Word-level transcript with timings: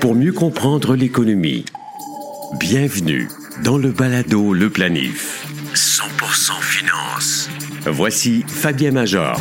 Pour 0.00 0.14
mieux 0.14 0.32
comprendre 0.32 0.94
l'économie, 0.94 1.64
bienvenue 2.58 3.28
dans 3.62 3.76
le 3.76 3.90
balado 3.90 4.54
Le 4.54 4.70
Planif. 4.70 5.46
100% 5.74 6.62
finance. 6.62 7.50
Voici 7.86 8.44
Fabien 8.46 8.92
Major. 8.92 9.38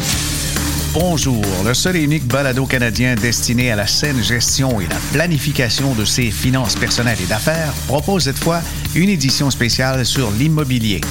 Bonjour, 0.93 1.43
le 1.65 1.73
seul 1.73 1.95
et 1.95 2.03
unique 2.03 2.27
balado 2.27 2.65
canadien 2.65 3.15
destiné 3.15 3.71
à 3.71 3.75
la 3.75 3.87
saine 3.87 4.21
gestion 4.21 4.81
et 4.81 4.87
la 4.87 4.97
planification 5.13 5.93
de 5.93 6.05
ses 6.05 6.31
finances 6.31 6.75
personnelles 6.75 7.21
et 7.23 7.27
d'affaires 7.27 7.71
propose 7.87 8.23
cette 8.23 8.39
fois 8.39 8.61
une 8.95 9.09
édition 9.09 9.49
spéciale 9.51 10.05
sur 10.05 10.31
l'immobilier 10.31 11.01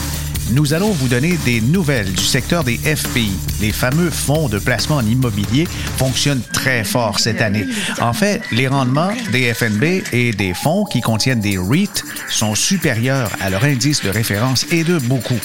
nous 0.51 0.75
allons 0.75 0.91
vous 0.91 1.09
donner 1.09 1.37
des 1.45 1.61
nouvelles 1.61 2.12
du 2.12 2.23
secteur 2.23 2.65
des 2.65 2.77
FPI. 2.77 3.33
Les 3.61 3.73
fameux 3.73 4.11
fonds 4.11 4.49
de 4.49 4.59
placement 4.59 4.97
en 4.97 5.07
immobilier 5.07 5.67
fonctionnent 5.97 6.43
très 6.53 6.85
fort 6.85 7.19
cette 7.19 7.41
année. 7.41 7.67
En 8.01 8.12
fait, 8.12 8.43
les 8.53 8.69
rendements 8.69 9.12
des 9.33 9.53
FNB 9.53 10.03
et 10.12 10.33
des 10.33 10.55
fonds 10.55 10.84
qui 10.84 11.01
contiennent 11.01 11.41
des 11.41 11.59
REIT 11.59 12.05
sont 12.29 12.55
supérieurs 12.55 13.30
à 13.41 13.51
leur 13.51 13.65
indice 13.65 14.03
de 14.03 14.11
référence 14.11 14.67
et 14.70 14.84
de 14.84 14.98
beaucoup. 14.98 15.41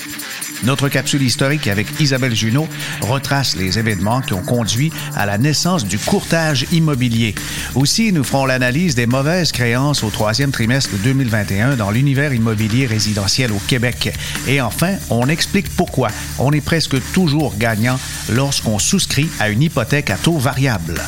Notre 0.63 0.89
capsule 0.89 1.23
historique 1.23 1.67
avec 1.67 1.87
Isabelle 1.99 2.35
Junot 2.35 2.67
retrace 3.01 3.55
les 3.55 3.79
événements 3.79 4.21
qui 4.21 4.33
ont 4.33 4.43
conduit 4.43 4.91
à 5.15 5.25
la 5.25 5.37
naissance 5.37 5.85
du 5.85 5.97
courtage 5.97 6.67
immobilier. 6.71 7.33
Aussi, 7.75 8.11
nous 8.11 8.23
ferons 8.23 8.45
l'analyse 8.45 8.93
des 8.93 9.07
mauvaises 9.07 9.51
créances 9.51 10.03
au 10.03 10.09
troisième 10.09 10.51
trimestre 10.51 10.91
2021 11.03 11.77
dans 11.77 11.89
l'univers 11.89 12.33
immobilier 12.33 12.85
résidentiel 12.85 13.51
au 13.51 13.59
Québec. 13.67 14.13
Et 14.47 14.61
enfin, 14.61 14.95
on 15.09 15.27
explique 15.27 15.69
pourquoi 15.75 16.09
on 16.37 16.51
est 16.51 16.61
presque 16.63 16.97
toujours 17.13 17.55
gagnant 17.57 17.99
lorsqu'on 18.31 18.77
souscrit 18.77 19.29
à 19.39 19.49
une 19.49 19.63
hypothèque 19.63 20.09
à 20.11 20.17
taux 20.17 20.37
variable. 20.37 21.01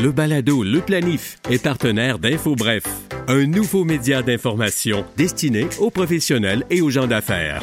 Le 0.00 0.10
balado 0.12 0.62
Le 0.62 0.80
Planif 0.80 1.36
est 1.50 1.62
partenaire 1.62 2.18
d'InfoBref, 2.18 2.84
un 3.28 3.46
nouveau 3.46 3.84
média 3.84 4.22
d'information 4.22 5.04
destiné 5.16 5.66
aux 5.78 5.90
professionnels 5.90 6.64
et 6.70 6.80
aux 6.80 6.90
gens 6.90 7.06
d'affaires. 7.06 7.60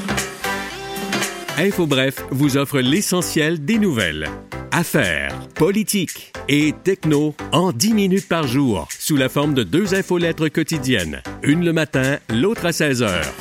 InfoBref 1.60 2.24
vous 2.32 2.56
offre 2.56 2.80
l'essentiel 2.80 3.66
des 3.66 3.80
nouvelles. 3.80 4.30
Affaires, 4.72 5.38
politique 5.56 6.32
et 6.48 6.74
techno 6.86 7.36
en 7.52 7.74
10 7.74 7.94
minutes 7.94 8.30
par 8.30 8.48
jour 8.48 8.88
sous 8.98 9.18
la 9.18 9.28
forme 9.28 9.54
de 9.54 9.64
deux 9.64 9.94
infolettres 9.94 10.48
quotidiennes, 10.48 11.22
une 11.44 11.66
le 11.66 11.74
matin, 11.74 12.18
l'autre 12.30 12.66
à 12.66 12.72
16 12.72 13.04
heures. 13.04 13.34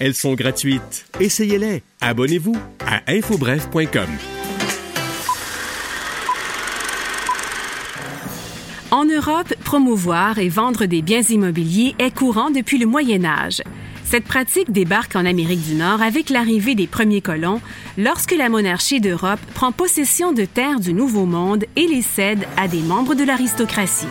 Elles 0.00 0.16
sont 0.16 0.34
gratuites. 0.34 1.06
Essayez-les. 1.20 1.84
Abonnez-vous 2.00 2.56
à 2.84 3.12
infobref.com. 3.12 4.08
En 8.90 9.04
Europe, 9.04 9.54
promouvoir 9.64 10.40
et 10.40 10.48
vendre 10.48 10.86
des 10.86 11.02
biens 11.02 11.22
immobiliers 11.22 11.94
est 12.00 12.12
courant 12.12 12.50
depuis 12.50 12.78
le 12.78 12.86
Moyen 12.86 13.24
Âge. 13.24 13.62
Cette 14.08 14.24
pratique 14.24 14.70
débarque 14.70 15.16
en 15.16 15.26
Amérique 15.26 15.66
du 15.66 15.74
Nord 15.74 16.00
avec 16.00 16.30
l'arrivée 16.30 16.76
des 16.76 16.86
premiers 16.86 17.20
colons, 17.20 17.60
lorsque 17.98 18.36
la 18.36 18.48
monarchie 18.48 19.00
d'Europe 19.00 19.40
prend 19.52 19.72
possession 19.72 20.32
de 20.32 20.44
terres 20.44 20.78
du 20.78 20.94
Nouveau 20.94 21.26
Monde 21.26 21.64
et 21.74 21.88
les 21.88 22.02
cède 22.02 22.46
à 22.56 22.68
des 22.68 22.82
membres 22.82 23.16
de 23.16 23.24
l'aristocratie. 23.24 24.06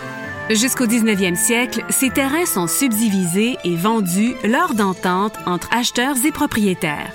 Jusqu'au 0.49 0.85
19e 0.85 1.37
siècle, 1.37 1.85
ces 1.89 2.09
terrains 2.09 2.45
sont 2.45 2.67
subdivisés 2.67 3.55
et 3.63 3.75
vendus 3.77 4.33
lors 4.43 4.73
d'ententes 4.73 5.37
entre 5.45 5.69
acheteurs 5.73 6.17
et 6.25 6.31
propriétaires. 6.31 7.13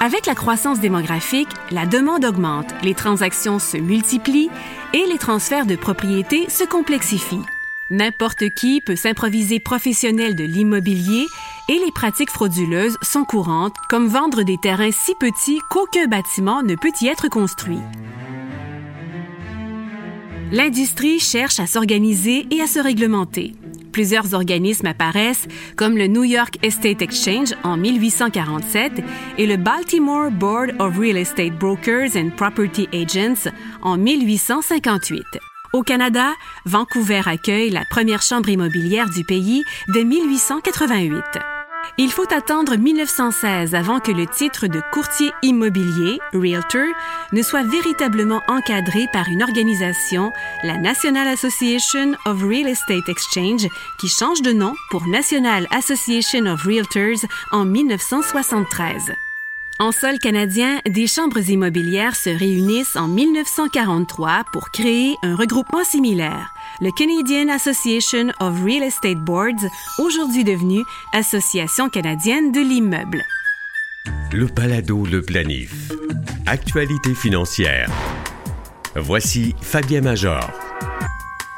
Avec 0.00 0.26
la 0.26 0.34
croissance 0.34 0.80
démographique, 0.80 1.48
la 1.70 1.86
demande 1.86 2.24
augmente, 2.24 2.74
les 2.82 2.94
transactions 2.94 3.60
se 3.60 3.76
multiplient 3.76 4.50
et 4.92 5.06
les 5.06 5.18
transferts 5.18 5.66
de 5.66 5.76
propriété 5.76 6.50
se 6.50 6.64
complexifient. 6.64 7.44
N'importe 7.90 8.50
qui 8.50 8.80
peut 8.80 8.96
s'improviser 8.96 9.60
professionnel 9.60 10.34
de 10.34 10.42
l'immobilier 10.42 11.26
et 11.68 11.78
les 11.78 11.92
pratiques 11.92 12.30
frauduleuses 12.30 12.96
sont 13.00 13.24
courantes, 13.24 13.76
comme 13.88 14.08
vendre 14.08 14.42
des 14.42 14.56
terrains 14.60 14.90
si 14.90 15.14
petits 15.20 15.60
qu'aucun 15.70 16.06
bâtiment 16.08 16.62
ne 16.62 16.74
peut 16.74 16.90
y 17.00 17.06
être 17.06 17.28
construit. 17.28 17.78
L'industrie 20.50 21.20
cherche 21.20 21.60
à 21.60 21.66
s'organiser 21.66 22.46
et 22.50 22.60
à 22.60 22.66
se 22.66 22.80
réglementer. 22.80 23.54
Plusieurs 23.92 24.34
organismes 24.34 24.86
apparaissent, 24.86 25.48
comme 25.76 25.96
le 25.96 26.06
New 26.08 26.24
York 26.24 26.58
Estate 26.62 27.02
Exchange 27.02 27.54
en 27.62 27.76
1847 27.76 28.92
et 29.38 29.46
le 29.46 29.56
Baltimore 29.56 30.30
Board 30.30 30.72
of 30.80 30.98
Real 30.98 31.16
Estate 31.16 31.56
Brokers 31.58 32.16
and 32.16 32.30
Property 32.36 32.88
Agents 32.92 33.50
en 33.80 33.96
1858. 33.96 35.24
Au 35.76 35.82
Canada, 35.82 36.32
Vancouver 36.64 37.20
accueille 37.26 37.68
la 37.68 37.84
première 37.84 38.22
chambre 38.22 38.48
immobilière 38.48 39.10
du 39.10 39.24
pays 39.24 39.62
dès 39.88 40.04
1888. 40.04 41.22
Il 41.98 42.10
faut 42.10 42.32
attendre 42.32 42.78
1916 42.78 43.74
avant 43.74 44.00
que 44.00 44.10
le 44.10 44.26
titre 44.26 44.68
de 44.68 44.80
courtier 44.90 45.30
immobilier, 45.42 46.18
Realtor, 46.32 46.86
ne 47.32 47.42
soit 47.42 47.64
véritablement 47.64 48.40
encadré 48.48 49.04
par 49.12 49.28
une 49.28 49.42
organisation, 49.42 50.32
la 50.64 50.78
National 50.78 51.28
Association 51.28 52.14
of 52.24 52.42
Real 52.42 52.68
Estate 52.68 53.10
Exchange, 53.10 53.68
qui 54.00 54.08
change 54.08 54.40
de 54.40 54.52
nom 54.52 54.72
pour 54.90 55.06
National 55.06 55.66
Association 55.72 56.46
of 56.46 56.62
Realtors 56.62 57.28
en 57.52 57.66
1973. 57.66 59.12
En 59.78 59.92
sol 59.92 60.18
canadien, 60.18 60.80
des 60.88 61.06
chambres 61.06 61.50
immobilières 61.50 62.16
se 62.16 62.30
réunissent 62.30 62.96
en 62.96 63.08
1943 63.08 64.44
pour 64.50 64.70
créer 64.70 65.14
un 65.22 65.36
regroupement 65.36 65.84
similaire, 65.84 66.54
le 66.80 66.90
Canadian 66.96 67.52
Association 67.54 68.28
of 68.40 68.62
Real 68.64 68.82
Estate 68.82 69.18
Boards, 69.18 69.68
aujourd'hui 69.98 70.44
devenu 70.44 70.80
Association 71.12 71.90
canadienne 71.90 72.52
de 72.52 72.60
l'immeuble. 72.60 73.22
Le 74.32 74.46
Palado 74.46 75.04
Le 75.04 75.20
Planif. 75.20 75.92
Actualité 76.46 77.14
financière. 77.14 77.90
Voici 78.94 79.54
Fabien 79.60 80.00
Major. 80.00 80.50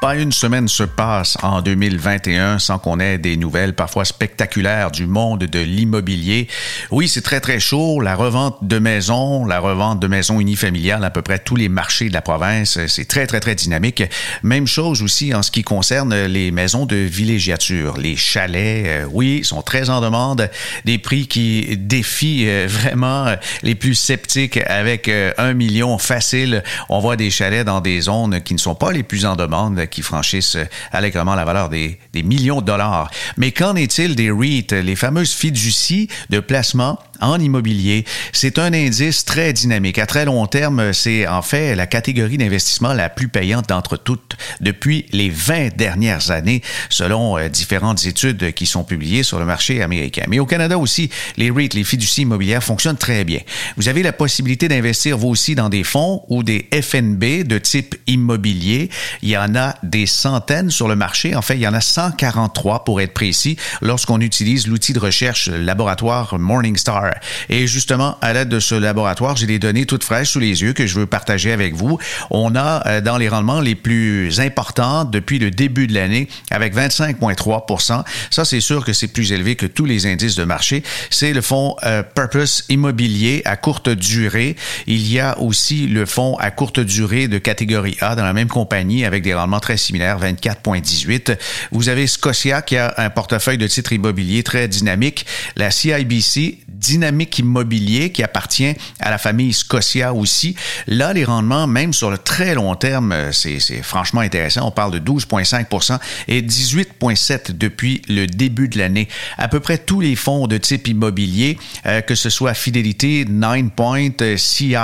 Pas 0.01 0.15
une 0.15 0.31
semaine 0.31 0.69
se 0.69 0.83
passe 0.83 1.37
en 1.43 1.61
2021 1.61 2.59
sans 2.59 2.79
qu'on 2.79 3.01
ait 3.01 3.17
des 3.17 3.35
nouvelles 3.35 3.73
parfois 3.73 4.05
spectaculaires 4.05 4.91
du 4.91 5.05
monde 5.05 5.39
de 5.39 5.59
l'immobilier. 5.59 6.47
Oui, 6.89 7.09
c'est 7.09 7.21
très 7.21 7.41
très 7.41 7.59
chaud. 7.59 7.99
La 7.99 8.15
revente 8.15 8.59
de 8.61 8.79
maisons, 8.79 9.45
la 9.45 9.59
revente 9.59 9.99
de 9.99 10.07
maisons 10.07 10.39
unifamiliales, 10.39 11.03
à 11.03 11.09
peu 11.09 11.21
près 11.21 11.37
tous 11.37 11.57
les 11.57 11.67
marchés 11.67 12.07
de 12.07 12.13
la 12.13 12.21
province, 12.21 12.79
c'est 12.87 13.09
très 13.09 13.27
très 13.27 13.41
très 13.41 13.55
dynamique. 13.55 14.01
Même 14.41 14.67
chose 14.67 15.03
aussi 15.03 15.33
en 15.33 15.43
ce 15.43 15.51
qui 15.51 15.63
concerne 15.63 16.15
les 16.15 16.51
maisons 16.51 16.85
de 16.85 16.95
villégiature, 16.95 17.97
les 17.97 18.15
chalets. 18.15 18.85
Euh, 18.87 19.05
oui, 19.11 19.43
sont 19.43 19.61
très 19.61 19.89
en 19.89 19.99
demande. 19.99 20.49
Des 20.85 20.97
prix 20.97 21.27
qui 21.27 21.75
défient 21.77 22.45
euh, 22.47 22.67
vraiment 22.69 23.27
euh, 23.27 23.35
les 23.63 23.75
plus 23.75 23.95
sceptiques 23.95 24.61
avec 24.65 25.11
un 25.37 25.53
million 25.53 25.97
facile. 25.97 26.63
On 26.87 26.99
voit 26.99 27.17
des 27.17 27.31
chalets 27.31 27.65
dans 27.65 27.81
des 27.81 27.99
zones 27.99 28.39
qui 28.41 28.53
ne 28.53 28.59
sont 28.59 28.75
pas 28.75 28.93
les 28.93 29.03
plus 29.03 29.25
en 29.25 29.35
demande 29.35 29.88
qui 29.89 30.01
franchissent 30.01 30.55
euh, 30.55 30.65
allègrement 30.91 31.35
la 31.35 31.45
valeur 31.45 31.69
des, 31.69 31.99
millions 32.13 32.61
de 32.61 32.65
dollars. 32.65 33.09
Mais 33.37 33.51
qu'en 33.51 33.75
est-il 33.75 34.15
des 34.15 34.31
REIT, 34.31 34.67
les 34.71 34.95
fameuses 34.95 35.33
fiducies 35.33 36.09
de 36.29 36.39
placement 36.39 36.99
en 37.21 37.39
immobilier. 37.39 38.05
C'est 38.33 38.59
un 38.59 38.73
indice 38.73 39.25
très 39.25 39.53
dynamique. 39.53 39.97
À 39.97 40.05
très 40.05 40.25
long 40.25 40.45
terme, 40.47 40.93
c'est 40.93 41.27
en 41.27 41.41
fait 41.41 41.75
la 41.75 41.87
catégorie 41.87 42.37
d'investissement 42.37 42.93
la 42.93 43.09
plus 43.09 43.27
payante 43.27 43.69
d'entre 43.69 43.97
toutes 43.97 44.37
depuis 44.61 45.05
les 45.11 45.29
20 45.29 45.75
dernières 45.75 46.31
années, 46.31 46.61
selon 46.89 47.37
euh, 47.37 47.49
différentes 47.49 48.05
études 48.05 48.53
qui 48.53 48.65
sont 48.65 48.83
publiées 48.83 49.23
sur 49.23 49.39
le 49.39 49.45
marché 49.45 49.81
américain. 49.81 50.23
Mais 50.27 50.39
au 50.39 50.45
Canada 50.45 50.77
aussi, 50.77 51.09
les 51.37 51.51
REIT, 51.51 51.69
les 51.73 51.83
fiducies 51.83 52.21
immobilières, 52.21 52.63
fonctionnent 52.63 52.97
très 52.97 53.23
bien. 53.23 53.39
Vous 53.77 53.87
avez 53.87 54.03
la 54.03 54.13
possibilité 54.13 54.67
d'investir 54.67 55.17
vous 55.17 55.29
aussi 55.29 55.55
dans 55.55 55.69
des 55.69 55.83
fonds 55.83 56.23
ou 56.29 56.43
des 56.43 56.67
FNB 56.73 57.43
de 57.43 57.57
type 57.57 57.95
immobilier. 58.07 58.89
Il 59.21 59.29
y 59.29 59.37
en 59.37 59.55
a 59.55 59.75
des 59.83 60.05
centaines 60.05 60.69
sur 60.69 60.87
le 60.87 60.95
marché. 60.95 61.35
En 61.35 61.41
fait, 61.41 61.55
il 61.55 61.61
y 61.61 61.67
en 61.67 61.73
a 61.73 61.81
143 61.81 62.83
pour 62.83 63.01
être 63.01 63.13
précis 63.13 63.57
lorsqu'on 63.81 64.19
utilise 64.21 64.67
l'outil 64.67 64.93
de 64.93 64.99
recherche 64.99 65.49
laboratoire 65.49 66.37
Morningstar 66.39 67.08
et 67.49 67.67
justement, 67.67 68.17
à 68.21 68.33
l'aide 68.33 68.49
de 68.49 68.59
ce 68.59 68.75
laboratoire, 68.75 69.35
j'ai 69.35 69.47
des 69.47 69.59
données 69.59 69.85
toutes 69.85 70.03
fraîches 70.03 70.31
sous 70.31 70.39
les 70.39 70.61
yeux 70.61 70.73
que 70.73 70.87
je 70.87 70.99
veux 70.99 71.05
partager 71.05 71.51
avec 71.51 71.73
vous. 71.73 71.97
On 72.29 72.55
a 72.55 72.87
euh, 72.87 73.01
dans 73.01 73.17
les 73.17 73.29
rendements 73.29 73.61
les 73.61 73.75
plus 73.75 74.39
importants 74.39 75.05
depuis 75.05 75.39
le 75.39 75.51
début 75.51 75.87
de 75.87 75.93
l'année 75.93 76.27
avec 76.51 76.75
25,3% 76.75 78.03
Ça, 78.29 78.45
c'est 78.45 78.59
sûr 78.59 78.85
que 78.85 78.93
c'est 78.93 79.07
plus 79.07 79.31
élevé 79.31 79.55
que 79.55 79.65
tous 79.65 79.85
les 79.85 80.05
indices 80.05 80.35
de 80.35 80.43
marché. 80.43 80.83
C'est 81.09 81.33
le 81.33 81.41
fonds 81.41 81.75
euh, 81.83 82.03
Purpose 82.03 82.65
Immobilier 82.69 83.41
à 83.45 83.57
courte 83.57 83.89
durée. 83.89 84.55
Il 84.87 85.07
y 85.11 85.19
a 85.19 85.39
aussi 85.39 85.87
le 85.87 86.05
fonds 86.05 86.37
à 86.37 86.51
courte 86.51 86.79
durée 86.79 87.27
de 87.27 87.37
catégorie 87.37 87.97
A 88.01 88.15
dans 88.15 88.23
la 88.23 88.33
même 88.33 88.47
compagnie 88.47 89.05
avec 89.05 89.23
des 89.23 89.33
rendements 89.33 89.59
très 89.59 89.77
similaires, 89.77 90.19
24,18. 90.19 91.37
Vous 91.71 91.89
avez 91.89 92.07
Scotia 92.07 92.61
qui 92.61 92.77
a 92.77 92.93
un 92.97 93.09
portefeuille 93.09 93.57
de 93.57 93.67
titres 93.67 93.93
immobiliers 93.93 94.43
très 94.43 94.67
dynamique. 94.67 95.25
La 95.55 95.71
CIBC, 95.71 96.59
Dynamique 96.67 96.98
Immobilier 97.39 98.11
qui 98.11 98.23
appartient 98.23 98.73
à 98.99 99.09
la 99.09 99.17
famille 99.17 99.53
Scotia 99.53 100.13
aussi. 100.13 100.55
Là, 100.87 101.13
les 101.13 101.23
rendements, 101.23 101.67
même 101.67 101.93
sur 101.93 102.09
le 102.09 102.17
très 102.17 102.55
long 102.55 102.75
terme, 102.75 103.11
euh, 103.11 103.31
c'est 103.31 103.59
franchement 103.81 104.21
intéressant. 104.21 104.67
On 104.67 104.71
parle 104.71 104.91
de 104.91 104.99
12,5% 104.99 105.99
et 106.27 106.41
18,7 106.41 107.57
depuis 107.57 108.01
le 108.07 108.27
début 108.27 108.67
de 108.67 108.77
l'année. 108.77 109.07
À 109.37 109.47
peu 109.47 109.59
près 109.59 109.77
tous 109.77 110.01
les 110.01 110.15
fonds 110.15 110.47
de 110.47 110.57
type 110.57 110.87
immobilier, 110.87 111.57
euh, 111.85 112.01
que 112.01 112.15
ce 112.15 112.29
soit 112.29 112.53
Fidelity, 112.53 113.25
Nine 113.29 113.69
Point, 113.71 114.09
euh, 114.21 114.37
CI 114.37 114.75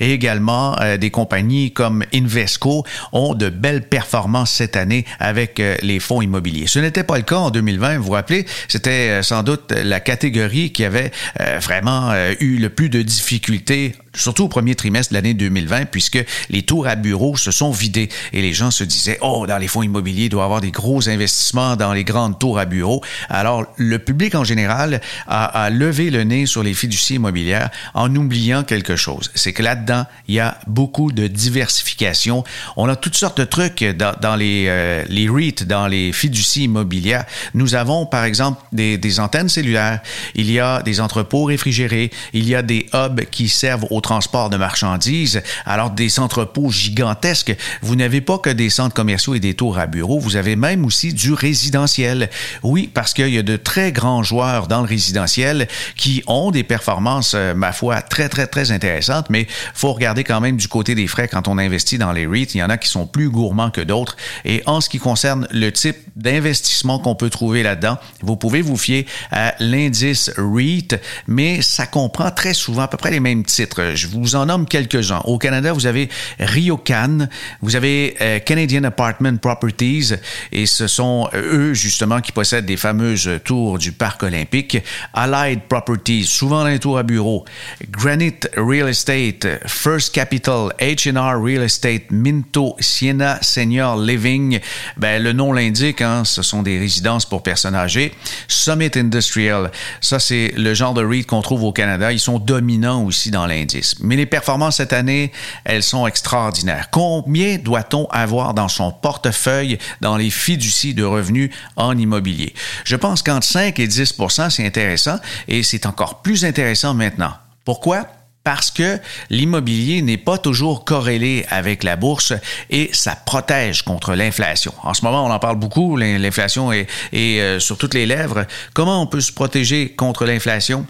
et 0.00 0.12
également 0.12 0.76
des 0.98 1.10
compagnies 1.10 1.72
comme 1.72 2.04
Invesco, 2.14 2.84
ont 3.12 3.34
de 3.34 3.48
belles 3.48 3.86
performances 3.88 4.50
cette 4.50 4.76
année 4.76 5.04
avec 5.18 5.62
les 5.82 6.00
fonds 6.00 6.22
immobiliers. 6.22 6.66
Ce 6.66 6.78
n'était 6.78 7.04
pas 7.04 7.16
le 7.16 7.22
cas 7.22 7.36
en 7.36 7.50
2020, 7.50 7.98
vous 7.98 8.04
vous 8.04 8.10
rappelez, 8.12 8.46
c'était 8.68 9.22
sans 9.22 9.42
doute 9.42 9.72
la 9.72 10.00
catégorie 10.00 10.72
qui 10.72 10.84
avait 10.84 11.12
vraiment 11.60 12.12
eu 12.40 12.56
le 12.56 12.68
plus 12.68 12.88
de 12.88 13.02
difficultés 13.02 13.94
surtout 14.14 14.44
au 14.44 14.48
premier 14.48 14.74
trimestre 14.74 15.12
de 15.12 15.18
l'année 15.18 15.34
2020, 15.34 15.86
puisque 15.86 16.18
les 16.48 16.62
tours 16.62 16.86
à 16.86 16.96
bureaux 16.96 17.36
se 17.36 17.50
sont 17.50 17.70
vidés 17.70 18.08
et 18.32 18.42
les 18.42 18.52
gens 18.52 18.70
se 18.70 18.84
disaient, 18.84 19.18
oh, 19.20 19.46
dans 19.46 19.58
les 19.58 19.68
fonds 19.68 19.82
immobiliers, 19.82 20.24
il 20.24 20.28
doit 20.28 20.42
y 20.42 20.44
avoir 20.44 20.60
des 20.60 20.70
gros 20.70 21.08
investissements 21.08 21.76
dans 21.76 21.92
les 21.92 22.04
grandes 22.04 22.38
tours 22.38 22.58
à 22.58 22.64
bureaux. 22.64 23.02
Alors, 23.28 23.66
le 23.76 23.98
public 23.98 24.34
en 24.34 24.44
général 24.44 25.00
a, 25.26 25.70
levé 25.70 26.10
le 26.10 26.24
nez 26.24 26.46
sur 26.46 26.62
les 26.62 26.74
fiducies 26.74 27.14
immobilières 27.14 27.70
en 27.94 28.14
oubliant 28.16 28.64
quelque 28.64 28.96
chose. 28.96 29.30
C'est 29.34 29.52
que 29.52 29.62
là-dedans, 29.62 30.06
il 30.26 30.34
y 30.34 30.40
a 30.40 30.58
beaucoup 30.66 31.12
de 31.12 31.26
diversification. 31.26 32.44
On 32.76 32.88
a 32.88 32.96
toutes 32.96 33.14
sortes 33.14 33.38
de 33.38 33.44
trucs 33.44 33.84
dans, 33.84 34.14
dans 34.20 34.36
les, 34.36 34.66
euh, 34.68 35.04
les 35.08 35.28
REIT, 35.28 35.64
dans 35.66 35.86
les 35.86 36.12
fiducies 36.12 36.64
immobilières. 36.64 37.24
Nous 37.54 37.74
avons, 37.74 38.06
par 38.06 38.24
exemple, 38.24 38.60
des, 38.72 38.98
des 38.98 39.20
antennes 39.20 39.48
cellulaires. 39.48 40.00
Il 40.34 40.50
y 40.50 40.58
a 40.58 40.82
des 40.82 41.00
entrepôts 41.00 41.44
réfrigérés. 41.44 42.10
Il 42.32 42.48
y 42.48 42.54
a 42.54 42.62
des 42.62 42.86
hubs 42.92 43.20
qui 43.30 43.48
servent 43.48 43.86
aux 43.90 43.99
transport 44.00 44.50
de 44.50 44.56
marchandises. 44.56 45.42
Alors, 45.66 45.90
des 45.90 46.20
entrepôts 46.20 46.70
gigantesques, 46.70 47.56
vous 47.82 47.96
n'avez 47.96 48.20
pas 48.20 48.38
que 48.38 48.50
des 48.50 48.70
centres 48.70 48.94
commerciaux 48.94 49.34
et 49.34 49.40
des 49.40 49.54
tours 49.54 49.78
à 49.78 49.86
bureaux, 49.86 50.18
vous 50.18 50.36
avez 50.36 50.56
même 50.56 50.84
aussi 50.84 51.12
du 51.12 51.32
résidentiel. 51.32 52.30
Oui, 52.62 52.90
parce 52.92 53.14
qu'il 53.14 53.28
y 53.28 53.38
a 53.38 53.42
de 53.42 53.56
très 53.56 53.92
grands 53.92 54.22
joueurs 54.22 54.66
dans 54.66 54.80
le 54.80 54.86
résidentiel 54.86 55.68
qui 55.96 56.22
ont 56.26 56.50
des 56.50 56.64
performances, 56.64 57.32
euh, 57.34 57.54
ma 57.54 57.72
foi, 57.72 58.02
très, 58.02 58.28
très, 58.28 58.46
très 58.46 58.72
intéressantes, 58.72 59.30
mais 59.30 59.46
faut 59.74 59.92
regarder 59.92 60.24
quand 60.24 60.40
même 60.40 60.56
du 60.56 60.68
côté 60.68 60.94
des 60.94 61.06
frais 61.06 61.28
quand 61.28 61.48
on 61.48 61.58
investit 61.58 61.98
dans 61.98 62.12
les 62.12 62.26
REIT. 62.26 62.54
Il 62.54 62.58
y 62.58 62.62
en 62.62 62.70
a 62.70 62.78
qui 62.78 62.88
sont 62.88 63.06
plus 63.06 63.30
gourmands 63.30 63.70
que 63.70 63.80
d'autres. 63.80 64.16
Et 64.44 64.62
en 64.66 64.80
ce 64.80 64.88
qui 64.88 64.98
concerne 64.98 65.46
le 65.50 65.70
type 65.72 65.96
d'investissement 66.16 66.98
qu'on 66.98 67.14
peut 67.14 67.30
trouver 67.30 67.62
là-dedans, 67.62 67.98
vous 68.22 68.36
pouvez 68.36 68.62
vous 68.62 68.76
fier 68.76 69.06
à 69.30 69.54
l'indice 69.60 70.30
REIT, 70.36 71.00
mais 71.26 71.62
ça 71.62 71.86
comprend 71.86 72.30
très 72.30 72.54
souvent 72.54 72.82
à 72.82 72.88
peu 72.88 72.96
près 72.96 73.10
les 73.10 73.20
mêmes 73.20 73.44
titres. 73.44 73.89
Je 73.94 74.06
vous 74.06 74.34
en 74.36 74.46
nomme 74.46 74.66
quelques-uns. 74.66 75.20
Au 75.24 75.38
Canada, 75.38 75.72
vous 75.72 75.86
avez 75.86 76.08
Ryokan, 76.38 77.28
vous 77.62 77.76
avez 77.76 78.16
euh, 78.20 78.38
Canadian 78.38 78.84
Apartment 78.84 79.36
Properties, 79.38 80.14
et 80.52 80.66
ce 80.66 80.86
sont 80.86 81.28
euh, 81.34 81.70
eux, 81.70 81.74
justement, 81.74 82.20
qui 82.20 82.32
possèdent 82.32 82.66
des 82.66 82.76
fameuses 82.76 83.30
tours 83.44 83.78
du 83.78 83.92
Parc 83.92 84.22
olympique. 84.22 84.78
Allied 85.14 85.62
Properties, 85.68 86.24
souvent 86.24 86.62
dans 86.62 86.68
les 86.68 86.78
tours 86.78 86.98
à 86.98 87.02
bureaux. 87.02 87.44
Granite 87.90 88.50
Real 88.56 88.88
Estate, 88.88 89.46
First 89.66 90.14
Capital, 90.14 90.72
H&R 90.80 91.42
Real 91.42 91.62
Estate, 91.62 92.10
Minto, 92.10 92.76
Siena 92.80 93.38
Senior 93.42 93.98
Living. 93.98 94.60
Ben, 94.96 95.22
le 95.22 95.32
nom 95.32 95.52
l'indique, 95.52 96.00
hein, 96.00 96.24
ce 96.24 96.42
sont 96.42 96.62
des 96.62 96.78
résidences 96.78 97.26
pour 97.26 97.42
personnes 97.42 97.74
âgées. 97.74 98.12
Summit 98.48 98.90
Industrial, 98.96 99.70
ça 100.00 100.18
c'est 100.18 100.52
le 100.56 100.74
genre 100.74 100.94
de 100.94 101.04
REIT 101.04 101.24
qu'on 101.24 101.42
trouve 101.42 101.64
au 101.64 101.72
Canada. 101.72 102.12
Ils 102.12 102.20
sont 102.20 102.38
dominants 102.38 103.04
aussi 103.04 103.30
dans 103.30 103.46
l'indice. 103.46 103.79
Mais 104.00 104.16
les 104.16 104.26
performances 104.26 104.76
cette 104.76 104.92
année, 104.92 105.32
elles 105.64 105.82
sont 105.82 106.06
extraordinaires. 106.06 106.88
Combien 106.90 107.58
doit-on 107.58 108.06
avoir 108.06 108.54
dans 108.54 108.68
son 108.68 108.92
portefeuille 108.92 109.78
dans 110.00 110.16
les 110.16 110.30
fiducies 110.30 110.94
de 110.94 111.04
revenus 111.04 111.50
en 111.76 111.96
immobilier? 111.96 112.54
Je 112.84 112.96
pense 112.96 113.22
qu'entre 113.22 113.46
5 113.46 113.78
et 113.78 113.86
10% 113.86 114.50
c'est 114.50 114.66
intéressant 114.66 115.18
et 115.48 115.62
c'est 115.62 115.86
encore 115.86 116.22
plus 116.22 116.44
intéressant 116.44 116.94
maintenant. 116.94 117.32
Pourquoi? 117.64 118.06
parce 118.42 118.70
que 118.70 118.98
l'immobilier 119.28 120.00
n'est 120.00 120.16
pas 120.16 120.38
toujours 120.38 120.84
corrélé 120.84 121.44
avec 121.50 121.84
la 121.84 121.96
bourse 121.96 122.32
et 122.70 122.88
ça 122.92 123.14
protège 123.14 123.82
contre 123.82 124.14
l'inflation. 124.14 124.72
En 124.82 124.94
ce 124.94 125.04
moment, 125.04 125.26
on 125.26 125.30
en 125.30 125.38
parle 125.38 125.56
beaucoup, 125.56 125.96
l'inflation 125.96 126.72
est, 126.72 126.86
est, 127.12 127.60
sur 127.60 127.76
toutes 127.76 127.92
les 127.92 128.06
lèvres. 128.06 128.46
Comment 128.72 129.02
on 129.02 129.06
peut 129.06 129.20
se 129.20 129.30
protéger 129.30 129.90
contre 129.90 130.24
l'inflation? 130.24 130.86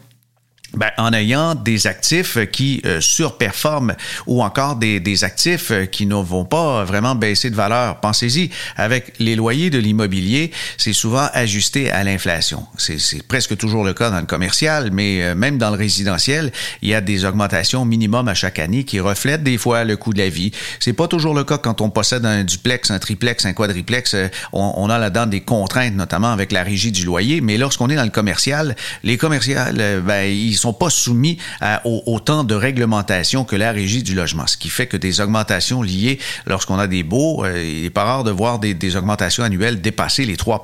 Ben, 0.75 0.91
en 0.99 1.13
ayant 1.13 1.57
des 1.57 1.89
actifs 1.89 2.39
qui 2.53 2.81
euh, 2.87 3.01
surperforment 3.01 3.95
ou 4.29 4.41
encore 4.45 4.77
des, 4.77 5.01
des, 5.01 5.25
actifs 5.25 5.73
qui 5.91 6.07
ne 6.07 6.15
vont 6.15 6.45
pas 6.45 6.85
vraiment 6.85 7.17
baisser 7.17 7.51
de 7.51 7.57
valeur. 7.57 7.99
Pensez-y, 7.99 8.51
avec 8.77 9.15
les 9.19 9.35
loyers 9.35 9.71
de 9.71 9.79
l'immobilier, 9.79 10.53
c'est 10.79 10.93
souvent 10.93 11.29
ajusté 11.35 11.91
à 11.91 12.05
l'inflation. 12.05 12.65
C'est 12.79 13.27
presque 13.27 13.57
toujours 13.57 13.85
le 13.85 13.95
cas 13.95 14.11
dans 14.11 14.21
le 14.21 14.27
commercial, 14.27 14.91
mais 14.93 15.23
euh, 15.23 15.35
même 15.35 15.59
dans 15.59 15.71
le 15.71 15.77
résidentiel, 15.77 16.53
il 16.83 16.91
y 16.91 16.95
a 16.95 17.01
des 17.01 17.25
augmentations 17.25 17.85
minimum 17.85 18.29
à 18.29 18.35
chaque 18.35 18.61
année 18.61 18.85
qui 18.85 19.01
reflètent 19.01 19.43
des 19.43 19.59
fois 19.59 19.83
le 19.83 19.97
coût 19.97 20.13
de 20.13 20.19
la 20.19 20.29
vie. 20.29 20.53
C'est 20.79 20.93
pas 20.93 21.09
toujours 21.09 21.35
le 21.35 21.43
cas 21.43 21.59
quand 21.59 21.81
on 21.81 21.91
possède 21.91 22.25
un 22.25 22.45
duplex, 22.45 22.93
un 22.93 23.01
triplex, 23.01 23.45
un 23.45 23.55
quadriplex. 23.55 24.15
Euh, 24.15 24.29
on, 24.53 24.73
on, 24.77 24.89
a 24.89 24.99
là-dedans 24.99 25.27
des 25.27 25.41
contraintes, 25.41 25.95
notamment 25.95 26.33
avec 26.33 26.53
la 26.53 26.63
régie 26.63 26.93
du 26.93 27.05
loyer. 27.05 27.41
Mais 27.41 27.59
lorsqu'on 27.59 27.91
est 27.91 27.97
dans 27.97 28.05
le 28.05 28.11
commercial, 28.11 28.77
les 29.03 29.17
commerciales, 29.17 30.03
ben, 30.05 30.31
sont 30.61 30.73
pas 30.73 30.91
soumis 30.91 31.39
à 31.61 31.83
autant 31.85 32.45
de 32.45 32.55
réglementations 32.55 33.45
que 33.45 33.57
la 33.57 33.73
régie 33.73 34.03
du 34.03 34.15
logement, 34.15 34.47
ce 34.47 34.57
qui 34.57 34.69
fait 34.69 34.87
que 34.87 34.97
des 34.97 35.21
augmentations 35.21 35.83
liées 35.83 36.19
lorsqu'on 36.47 36.79
a 36.79 36.87
des 36.87 37.03
baux, 37.03 37.45
euh, 37.45 37.63
il 37.63 37.83
n'est 37.83 37.91
pas 37.91 38.05
rare 38.05 38.25
de 38.25 38.31
voir 38.31 38.59
des, 38.59 38.75
des, 38.75 38.97
augmentations 38.97 39.43
annuelles 39.43 39.81
dépasser 39.81 40.25
les 40.25 40.37
3 40.37 40.63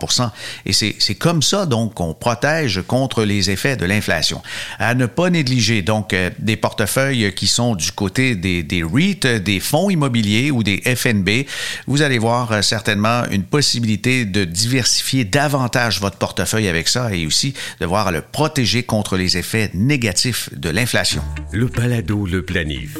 Et 0.66 0.72
c'est 0.72 1.14
comme 1.14 1.42
ça, 1.42 1.66
donc, 1.66 1.94
qu'on 1.94 2.14
protège 2.14 2.82
contre 2.86 3.24
les 3.24 3.50
effets 3.50 3.76
de 3.76 3.86
l'inflation. 3.86 4.42
À 4.78 4.94
ne 4.94 5.06
pas 5.06 5.30
négliger, 5.30 5.82
donc, 5.82 6.12
euh, 6.12 6.30
des 6.38 6.56
portefeuilles 6.56 7.32
qui 7.34 7.46
sont 7.46 7.74
du 7.74 7.92
côté 7.92 8.34
des, 8.34 8.62
des 8.62 8.82
REIT, 8.82 9.26
des 9.42 9.60
fonds 9.60 9.90
immobiliers 9.90 10.50
ou 10.50 10.62
des 10.62 10.80
FNB. 10.80 11.46
Vous 11.86 12.02
allez 12.02 12.18
voir 12.18 12.52
euh, 12.52 12.62
certainement 12.62 13.24
une 13.30 13.44
possibilité 13.44 14.24
de 14.24 14.44
diversifier 14.44 15.24
davantage 15.24 16.00
votre 16.00 16.18
portefeuille 16.18 16.68
avec 16.68 16.88
ça 16.88 17.14
et 17.14 17.26
aussi 17.26 17.54
de 17.80 17.86
voir 17.86 18.08
à 18.08 18.12
le 18.12 18.20
protéger 18.20 18.82
contre 18.82 19.16
les 19.16 19.36
effets 19.36 19.70
de 19.88 20.68
l'inflation. 20.68 21.22
Le 21.52 21.66
balado, 21.66 22.26
le 22.26 22.44
planif. 22.44 22.96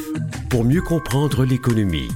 Pour 0.48 0.64
mieux 0.64 0.82
comprendre 0.82 1.44
l'économie 1.44 2.08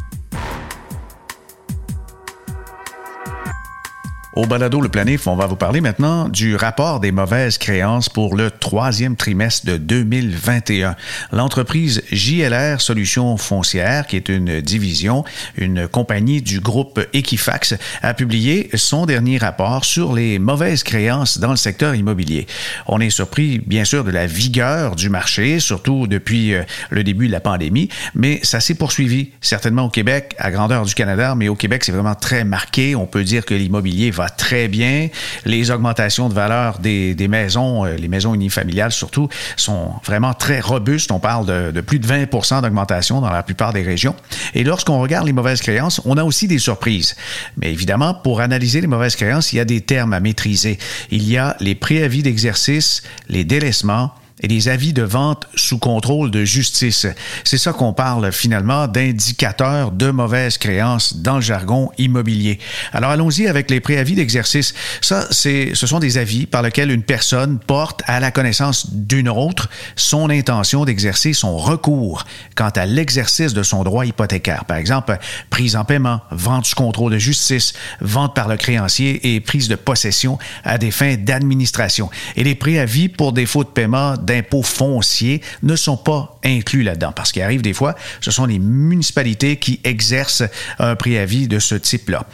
Au 4.32 4.46
balado 4.46 4.80
Le 4.80 4.88
Planif, 4.88 5.26
on 5.26 5.34
va 5.34 5.48
vous 5.48 5.56
parler 5.56 5.80
maintenant 5.80 6.28
du 6.28 6.54
rapport 6.54 7.00
des 7.00 7.10
mauvaises 7.10 7.58
créances 7.58 8.08
pour 8.08 8.36
le 8.36 8.52
troisième 8.52 9.16
trimestre 9.16 9.66
de 9.66 9.76
2021. 9.76 10.94
L'entreprise 11.32 12.04
JLR 12.12 12.80
Solutions 12.80 13.36
Foncières, 13.36 14.06
qui 14.06 14.14
est 14.14 14.28
une 14.28 14.60
division, 14.60 15.24
une 15.56 15.88
compagnie 15.88 16.42
du 16.42 16.60
groupe 16.60 17.00
Equifax, 17.12 17.74
a 18.02 18.14
publié 18.14 18.70
son 18.74 19.04
dernier 19.04 19.36
rapport 19.36 19.84
sur 19.84 20.12
les 20.12 20.38
mauvaises 20.38 20.84
créances 20.84 21.38
dans 21.40 21.50
le 21.50 21.56
secteur 21.56 21.96
immobilier. 21.96 22.46
On 22.86 23.00
est 23.00 23.10
surpris, 23.10 23.58
bien 23.58 23.84
sûr, 23.84 24.04
de 24.04 24.12
la 24.12 24.28
vigueur 24.28 24.94
du 24.94 25.10
marché, 25.10 25.58
surtout 25.58 26.06
depuis 26.06 26.54
euh, 26.54 26.62
le 26.90 27.02
début 27.02 27.26
de 27.26 27.32
la 27.32 27.40
pandémie, 27.40 27.88
mais 28.14 28.38
ça 28.44 28.60
s'est 28.60 28.76
poursuivi, 28.76 29.30
certainement 29.40 29.86
au 29.86 29.90
Québec, 29.90 30.36
à 30.38 30.52
grandeur 30.52 30.84
du 30.84 30.94
Canada, 30.94 31.34
mais 31.34 31.48
au 31.48 31.56
Québec, 31.56 31.82
c'est 31.82 31.90
vraiment 31.90 32.14
très 32.14 32.44
marqué. 32.44 32.94
On 32.94 33.06
peut 33.06 33.24
dire 33.24 33.44
que 33.44 33.54
l'immobilier 33.54 34.12
très 34.28 34.68
bien. 34.68 35.08
Les 35.44 35.70
augmentations 35.70 36.28
de 36.28 36.34
valeur 36.34 36.78
des, 36.78 37.16
maisons, 37.28 37.84
euh, 37.84 37.96
les 37.96 38.08
maisons 38.08 38.34
unifamiliales 38.34 38.92
surtout, 38.92 39.28
sont 39.56 39.92
vraiment 40.04 40.34
très 40.34 40.60
robustes. 40.60 41.12
On 41.12 41.20
parle 41.20 41.46
de, 41.46 41.70
de 41.70 41.80
plus 41.80 41.98
de 41.98 42.06
20% 42.06 42.62
d'augmentation 42.62 43.20
dans 43.20 43.30
la 43.30 43.42
plupart 43.42 43.72
des 43.72 43.82
régions. 43.82 44.14
Et 44.54 44.64
lorsqu'on 44.64 45.00
regarde 45.00 45.26
les 45.26 45.32
mauvaises 45.32 45.62
créances, 45.62 46.00
on 46.04 46.16
a 46.16 46.24
aussi 46.24 46.48
des 46.48 46.58
surprises. 46.58 47.16
Mais 47.56 47.72
évidemment, 47.72 48.14
pour 48.14 48.40
analyser 48.40 48.80
les 48.80 48.86
mauvaises 48.86 49.16
créances, 49.16 49.52
il 49.52 49.56
y 49.56 49.60
a 49.60 49.64
des 49.64 49.80
termes 49.80 50.12
à 50.12 50.20
maîtriser. 50.20 50.78
Il 51.10 51.28
y 51.28 51.38
a 51.38 51.56
les 51.60 51.74
préavis 51.74 52.22
d'exercice, 52.22 53.02
les 53.28 53.44
délaissements, 53.44 54.12
et 54.40 54.48
les 54.48 54.68
avis 54.68 54.92
de 54.92 55.02
vente 55.02 55.46
sous 55.54 55.78
contrôle 55.78 56.30
de 56.30 56.44
justice. 56.44 57.06
C'est 57.44 57.58
ça 57.58 57.72
qu'on 57.72 57.92
parle 57.92 58.32
finalement 58.32 58.86
d'indicateurs 58.86 59.90
de 59.90 60.10
mauvaise 60.10 60.58
créance 60.58 61.16
dans 61.16 61.36
le 61.36 61.40
jargon 61.40 61.90
immobilier. 61.98 62.58
Alors 62.92 63.10
allons-y 63.10 63.46
avec 63.46 63.70
les 63.70 63.80
préavis 63.80 64.14
d'exercice. 64.14 64.74
Ça, 65.00 65.26
c'est, 65.30 65.72
ce 65.74 65.86
sont 65.86 65.98
des 65.98 66.18
avis 66.18 66.46
par 66.46 66.62
lesquels 66.62 66.90
une 66.90 67.02
personne 67.02 67.58
porte 67.58 68.02
à 68.06 68.20
la 68.20 68.30
connaissance 68.30 68.90
d'une 68.92 69.28
autre 69.28 69.68
son 69.96 70.30
intention 70.30 70.84
d'exercer 70.84 71.32
son 71.32 71.56
recours 71.56 72.24
quant 72.54 72.70
à 72.70 72.86
l'exercice 72.86 73.54
de 73.54 73.62
son 73.62 73.82
droit 73.82 74.06
hypothécaire. 74.06 74.64
Par 74.64 74.76
exemple, 74.76 75.18
prise 75.50 75.76
en 75.76 75.84
paiement, 75.84 76.20
vente 76.30 76.66
sous 76.66 76.76
contrôle 76.76 77.12
de 77.12 77.18
justice, 77.18 77.72
vente 78.00 78.34
par 78.34 78.48
le 78.48 78.56
créancier 78.56 79.34
et 79.34 79.40
prise 79.40 79.68
de 79.68 79.76
possession 79.76 80.38
à 80.64 80.78
des 80.78 80.90
fins 80.90 81.16
d'administration. 81.16 82.10
Et 82.36 82.44
les 82.44 82.54
préavis 82.54 83.08
pour 83.08 83.32
défaut 83.32 83.64
de 83.64 83.68
paiement 83.68 84.16
d'impôts 84.30 84.62
fonciers 84.62 85.42
ne 85.64 85.74
sont 85.74 85.96
pas 85.96 86.38
inclus 86.44 86.84
là-dedans. 86.84 87.12
Parce 87.14 87.32
qu'il 87.32 87.42
arrive 87.42 87.62
des 87.62 87.72
fois, 87.72 87.96
ce 88.20 88.30
sont 88.30 88.46
les 88.46 88.60
municipalités 88.60 89.56
qui 89.56 89.80
exercent 89.82 90.44
un 90.78 90.94
préavis 90.94 91.48
de 91.48 91.58
ce 91.58 91.74
type-là. 91.74 92.26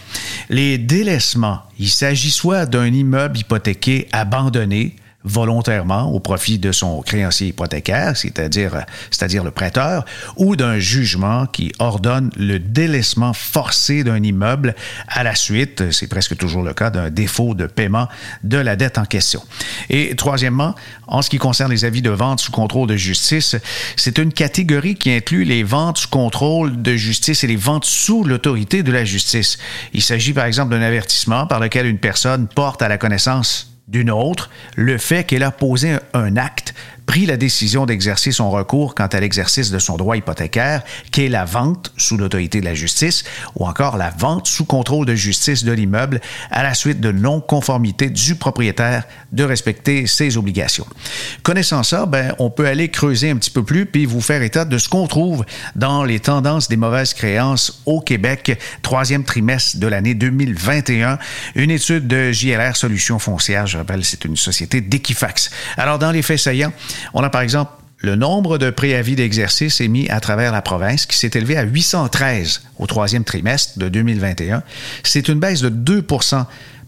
Les 0.50 0.76
délaissements, 0.76 1.62
il 1.78 1.88
s'agit 1.88 2.30
soit 2.30 2.66
d'un 2.66 2.86
immeuble 2.86 3.38
hypothéqué 3.38 4.08
abandonné, 4.12 4.94
volontairement 5.26 6.10
au 6.12 6.20
profit 6.20 6.58
de 6.58 6.72
son 6.72 7.02
créancier 7.02 7.48
hypothécaire, 7.48 8.16
c'est-à-dire, 8.16 8.84
c'est-à-dire 9.10 9.44
le 9.44 9.50
prêteur, 9.50 10.04
ou 10.36 10.56
d'un 10.56 10.78
jugement 10.78 11.46
qui 11.46 11.72
ordonne 11.78 12.30
le 12.36 12.58
délaissement 12.58 13.32
forcé 13.32 14.04
d'un 14.04 14.22
immeuble 14.22 14.74
à 15.08 15.24
la 15.24 15.34
suite, 15.34 15.90
c'est 15.90 16.06
presque 16.06 16.36
toujours 16.36 16.62
le 16.62 16.72
cas, 16.72 16.90
d'un 16.90 17.10
défaut 17.10 17.54
de 17.54 17.66
paiement 17.66 18.08
de 18.44 18.56
la 18.56 18.76
dette 18.76 18.98
en 18.98 19.04
question. 19.04 19.42
Et 19.90 20.14
troisièmement, 20.16 20.74
en 21.08 21.22
ce 21.22 21.30
qui 21.30 21.38
concerne 21.38 21.72
les 21.72 21.84
avis 21.84 22.02
de 22.02 22.10
vente 22.10 22.40
sous 22.40 22.52
contrôle 22.52 22.88
de 22.88 22.96
justice, 22.96 23.56
c'est 23.96 24.18
une 24.18 24.32
catégorie 24.32 24.94
qui 24.94 25.10
inclut 25.10 25.44
les 25.44 25.64
ventes 25.64 25.98
sous 25.98 26.08
contrôle 26.08 26.80
de 26.80 26.94
justice 26.94 27.42
et 27.42 27.48
les 27.48 27.56
ventes 27.56 27.84
sous 27.84 28.22
l'autorité 28.24 28.84
de 28.84 28.92
la 28.92 29.04
justice. 29.04 29.58
Il 29.92 30.02
s'agit 30.02 30.32
par 30.32 30.44
exemple 30.44 30.70
d'un 30.70 30.82
avertissement 30.82 31.46
par 31.46 31.58
lequel 31.58 31.86
une 31.86 31.98
personne 31.98 32.46
porte 32.46 32.82
à 32.82 32.88
la 32.88 32.98
connaissance 32.98 33.75
d'une 33.88 34.10
autre 34.10 34.50
le 34.74 34.98
fait 34.98 35.24
qu'elle 35.24 35.42
a 35.42 35.50
posé 35.50 35.96
un 36.12 36.36
acte 36.36 36.74
pris 37.06 37.24
la 37.24 37.36
décision 37.36 37.86
d'exercer 37.86 38.32
son 38.32 38.50
recours 38.50 38.94
quant 38.94 39.06
à 39.06 39.20
l'exercice 39.20 39.70
de 39.70 39.78
son 39.78 39.96
droit 39.96 40.16
hypothécaire, 40.16 40.82
qui 41.12 41.24
est 41.24 41.28
la 41.28 41.44
vente 41.44 41.92
sous 41.96 42.16
l'autorité 42.16 42.60
de 42.60 42.64
la 42.64 42.74
justice 42.74 43.24
ou 43.54 43.66
encore 43.66 43.96
la 43.96 44.10
vente 44.10 44.46
sous 44.46 44.64
contrôle 44.64 45.06
de 45.06 45.14
justice 45.14 45.64
de 45.64 45.72
l'immeuble 45.72 46.20
à 46.50 46.62
la 46.62 46.74
suite 46.74 47.00
de 47.00 47.12
non-conformité 47.12 48.10
du 48.10 48.34
propriétaire 48.34 49.04
de 49.32 49.44
respecter 49.44 50.06
ses 50.06 50.36
obligations. 50.36 50.86
Connaissant 51.42 51.82
ça, 51.82 52.06
ben, 52.06 52.34
on 52.38 52.50
peut 52.50 52.66
aller 52.66 52.88
creuser 52.90 53.30
un 53.30 53.36
petit 53.36 53.50
peu 53.50 53.62
plus 53.62 53.86
puis 53.86 54.04
vous 54.04 54.20
faire 54.20 54.42
état 54.42 54.64
de 54.64 54.78
ce 54.78 54.88
qu'on 54.88 55.06
trouve 55.06 55.44
dans 55.74 56.04
les 56.04 56.20
tendances 56.20 56.68
des 56.68 56.76
mauvaises 56.76 57.14
créances 57.14 57.82
au 57.86 58.00
Québec, 58.00 58.58
troisième 58.82 59.24
trimestre 59.24 59.78
de 59.78 59.86
l'année 59.86 60.14
2021. 60.14 61.18
Une 61.54 61.70
étude 61.70 62.06
de 62.08 62.32
JLR 62.32 62.76
Solutions 62.76 63.18
Foncières, 63.18 63.66
je 63.66 63.78
rappelle, 63.78 64.04
c'est 64.04 64.24
une 64.24 64.36
société 64.36 64.80
d'Equifax. 64.80 65.50
Alors, 65.76 65.98
dans 65.98 66.10
les 66.10 66.22
faits 66.22 66.38
saillants, 66.38 66.72
on 67.14 67.22
a 67.22 67.30
par 67.30 67.40
exemple 67.40 67.72
le 67.98 68.14
nombre 68.14 68.58
de 68.58 68.70
préavis 68.70 69.16
d'exercice 69.16 69.80
émis 69.80 70.08
à 70.10 70.20
travers 70.20 70.52
la 70.52 70.62
province 70.62 71.06
qui 71.06 71.16
s'est 71.16 71.30
élevé 71.34 71.56
à 71.56 71.62
813 71.62 72.62
au 72.78 72.86
troisième 72.86 73.24
trimestre 73.24 73.78
de 73.78 73.88
2021. 73.88 74.62
C'est 75.02 75.28
une 75.28 75.40
baisse 75.40 75.62
de 75.62 75.70
2 75.70 76.04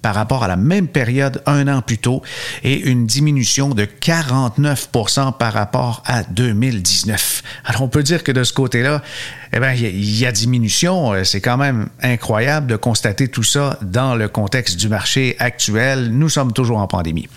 par 0.02 0.14
rapport 0.14 0.44
à 0.44 0.48
la 0.48 0.56
même 0.56 0.88
période 0.88 1.42
un 1.46 1.68
an 1.68 1.82
plus 1.82 1.98
tôt 1.98 2.22
et 2.62 2.78
une 2.78 3.06
diminution 3.06 3.70
de 3.70 3.84
49% 3.84 5.36
par 5.36 5.52
rapport 5.52 6.02
à 6.06 6.22
2019. 6.24 7.42
Alors 7.64 7.82
on 7.82 7.88
peut 7.88 8.02
dire 8.02 8.24
que 8.24 8.32
de 8.32 8.44
ce 8.44 8.52
côté-là, 8.52 9.02
eh 9.52 9.60
bien, 9.60 9.72
il 9.72 10.18
y, 10.18 10.26
a 10.26 10.32
diminution. 10.32 11.14
Euh, 11.14 11.24
c'est 11.24 11.40
quand 11.40 11.56
même 11.56 11.88
incroyable 12.02 12.66
de 12.66 12.76
constater 12.76 13.28
tout 13.28 13.42
ça 13.42 13.78
dans 13.82 14.14
le 14.14 14.28
contexte 14.28 14.76
du 14.76 14.88
marché 14.88 15.36
actuel. 15.38 16.10
Nous 16.10 16.28
sommes 16.28 16.52
toujours 16.52 16.78
en 16.78 16.86
pandémie. 16.86 17.28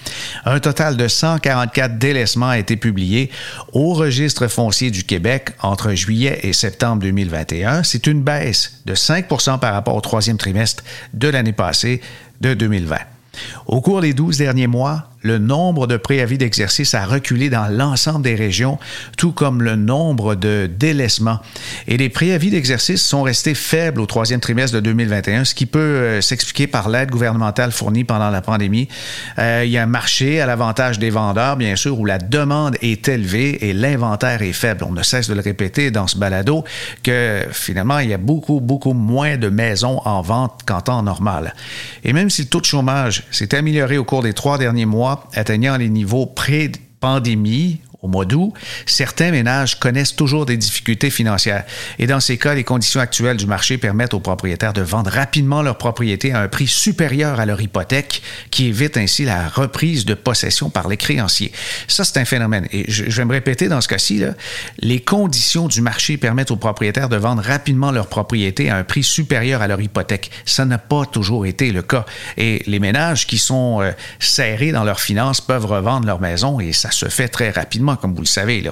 Un 0.46 0.60
total 0.60 0.98
de 0.98 1.08
144 1.08 1.98
délaissements 1.98 2.50
a 2.50 2.58
été 2.58 2.76
publié 2.76 3.32
au 3.72 3.94
registre 3.94 4.48
foncier 4.48 4.92
du 4.92 5.04
Québec 5.04 5.52
entre 5.62 5.94
juillet 5.94 6.40
et 6.44 6.54
septembre 6.54 7.02
2021. 7.02 7.84
C'est 7.84 8.08
une 8.08 8.22
baisse 8.24 8.82
de 8.86 8.94
5% 8.94 9.60
par 9.60 9.74
rapport 9.74 9.96
au 9.96 10.02
troisième 10.02 10.38
trimestre 10.38 10.84
de 11.14 11.30
l'année 11.30 11.54
passée 11.54 12.02
de 12.42 12.54
2020. 12.54 12.98
Au 13.68 13.82
cours 13.82 14.02
des 14.02 14.14
12 14.14 14.38
derniers 14.38 14.68
mois, 14.68 15.11
le 15.22 15.38
nombre 15.38 15.88
de 15.88 15.98
préavis 15.98 16.38
d'exercice 16.38 16.94
a 16.94 17.06
reculé 17.06 17.50
dans 17.50 17.68
l'ensemble 17.68 18.24
des 18.24 18.36
régions, 18.36 18.80
tout 19.18 19.32
comme 19.32 19.62
le 19.62 19.76
nombre 19.76 20.36
de 20.36 20.70
délaissements. 20.80 21.40
Et 21.88 21.98
les 21.98 22.10
préavis 22.10 22.50
d'exercice 22.50 23.04
sont 23.04 23.24
restés 23.24 23.54
faibles 23.54 24.02
au 24.02 24.06
troisième 24.06 24.40
trimestre 24.40 24.76
de 24.76 24.82
2021, 24.82 25.46
ce 25.46 25.56
qui 25.56 25.66
peut 25.66 25.80
euh, 25.80 26.22
s'expliquer 26.22 26.68
par 26.68 26.90
l'aide 26.90 27.12
gouvernementale 27.12 27.72
fournie 27.72 28.04
pendant 28.04 28.30
la 28.30 28.42
pandémie. 28.42 28.88
Euh, 29.38 29.64
il 29.66 29.72
y 29.72 29.78
a 29.78 29.84
un 29.84 29.88
marché 29.88 30.42
à 30.42 30.46
l'avantage 30.46 31.00
des 31.00 31.10
vendeurs, 31.10 31.56
bien 31.56 31.76
sûr, 31.76 32.00
où 32.00 32.06
la 32.06 32.18
demande 32.18 32.78
est 32.82 33.08
élevée 33.08 33.70
et 33.70 33.74
l'inventaire 33.74 34.42
est 34.42 34.54
faible. 34.54 34.86
On 34.88 34.92
ne 34.92 35.04
cesse 35.04 35.28
de 35.28 35.34
le 35.34 35.42
répéter 35.42 35.92
dans 35.92 36.08
ce 36.08 36.18
balado 36.18 36.64
que 37.04 37.46
finalement, 37.52 38.00
il 38.00 38.10
y 38.10 38.14
a 38.14 38.18
beaucoup, 38.18 38.60
beaucoup 38.60 38.94
moins 38.94 39.38
de 39.38 39.50
maisons 39.50 40.02
en 40.06 40.22
vente 40.22 40.62
qu'en 40.66 40.82
temps 40.82 41.04
normal. 41.04 41.54
Et 42.04 42.14
même 42.14 42.30
si 42.30 42.44
le 42.44 42.48
taux 42.48 42.62
de 42.62 42.66
chômage 42.66 43.24
s'est 43.32 43.54
amélioré 43.56 43.98
au 43.98 44.04
cours 44.04 44.24
des 44.24 44.34
trois 44.34 44.58
derniers 44.58 44.86
mois, 44.86 45.11
atteignant 45.34 45.78
les 45.78 45.90
niveaux 45.90 46.26
pré-pandémie 46.26 47.82
au 48.02 48.08
mois 48.08 48.26
d'août, 48.26 48.52
certains 48.88 49.30
ménages 49.30 49.80
connaissent 49.80 50.16
toujours 50.16 50.48
des 50.48 50.58
difficultés 50.58 51.12
financières. 51.12 51.66
Et 52.00 52.08
dans 52.08 52.20
ces 52.20 52.38
cas, 52.38 52.56
les 52.56 52.64
conditions 52.64 53.00
actuelles 53.00 53.38
du 53.38 53.46
marché 53.46 53.78
permettent 53.78 54.16
aux 54.16 54.20
propriétaires 54.20 54.74
de 54.74 54.82
vendre 54.82 55.12
rapidement 55.12 55.62
leur 55.62 55.78
propriété 55.78 56.32
à 56.34 56.40
un 56.40 56.48
prix 56.48 56.68
supérieur 56.68 57.40
à 57.40 57.46
leur 57.46 57.62
hypothèque, 57.62 58.24
qui 58.50 58.66
évite 58.66 58.98
ainsi 58.98 59.24
la 59.24 59.48
reprise 59.48 60.06
de 60.06 60.16
possession 60.16 60.72
par 60.72 60.88
les 60.88 60.98
créanciers. 60.98 61.52
Ça, 61.88 62.04
c'est 62.04 62.18
un 62.18 62.26
phénomène. 62.26 62.68
Et 62.72 62.86
je, 62.90 63.04
vais 63.04 63.26
me 63.26 63.34
répéter 63.34 63.68
dans 63.68 63.82
ce 63.82 63.88
cas-ci, 63.88 64.24
les 64.80 65.00
conditions 65.00 65.68
du 65.68 65.82
marché 65.82 66.18
permettent 66.18 66.52
aux 66.52 66.56
propriétaires 66.56 67.10
de 67.10 67.18
vendre 67.18 67.44
rapidement 67.44 67.92
leur 67.92 68.08
propriété 68.08 68.72
à 68.72 68.78
un 68.78 68.84
prix 68.84 69.04
supérieur 69.04 69.62
à 69.62 69.68
leur 69.68 69.80
hypothèque. 69.80 70.32
Ça 70.46 70.66
n'a 70.66 70.80
pas 70.80 71.06
toujours 71.06 71.46
été 71.46 71.72
le 71.72 71.84
cas. 71.84 72.06
Et 72.38 72.64
les 72.66 72.80
ménages 72.80 73.28
qui 73.28 73.38
sont 73.38 73.82
euh, 73.82 73.92
serrés 74.20 74.72
dans 74.72 74.84
leurs 74.84 75.00
finances 75.00 75.40
peuvent 75.40 75.68
revendre 75.68 76.08
leur 76.08 76.20
maison 76.20 76.60
et 76.60 76.74
ça 76.74 76.90
se 76.90 77.08
fait 77.08 77.28
très 77.28 77.52
rapidement 77.52 77.91
comme 77.96 78.14
vous 78.14 78.22
le 78.22 78.28
savez. 78.28 78.62
Là. 78.62 78.72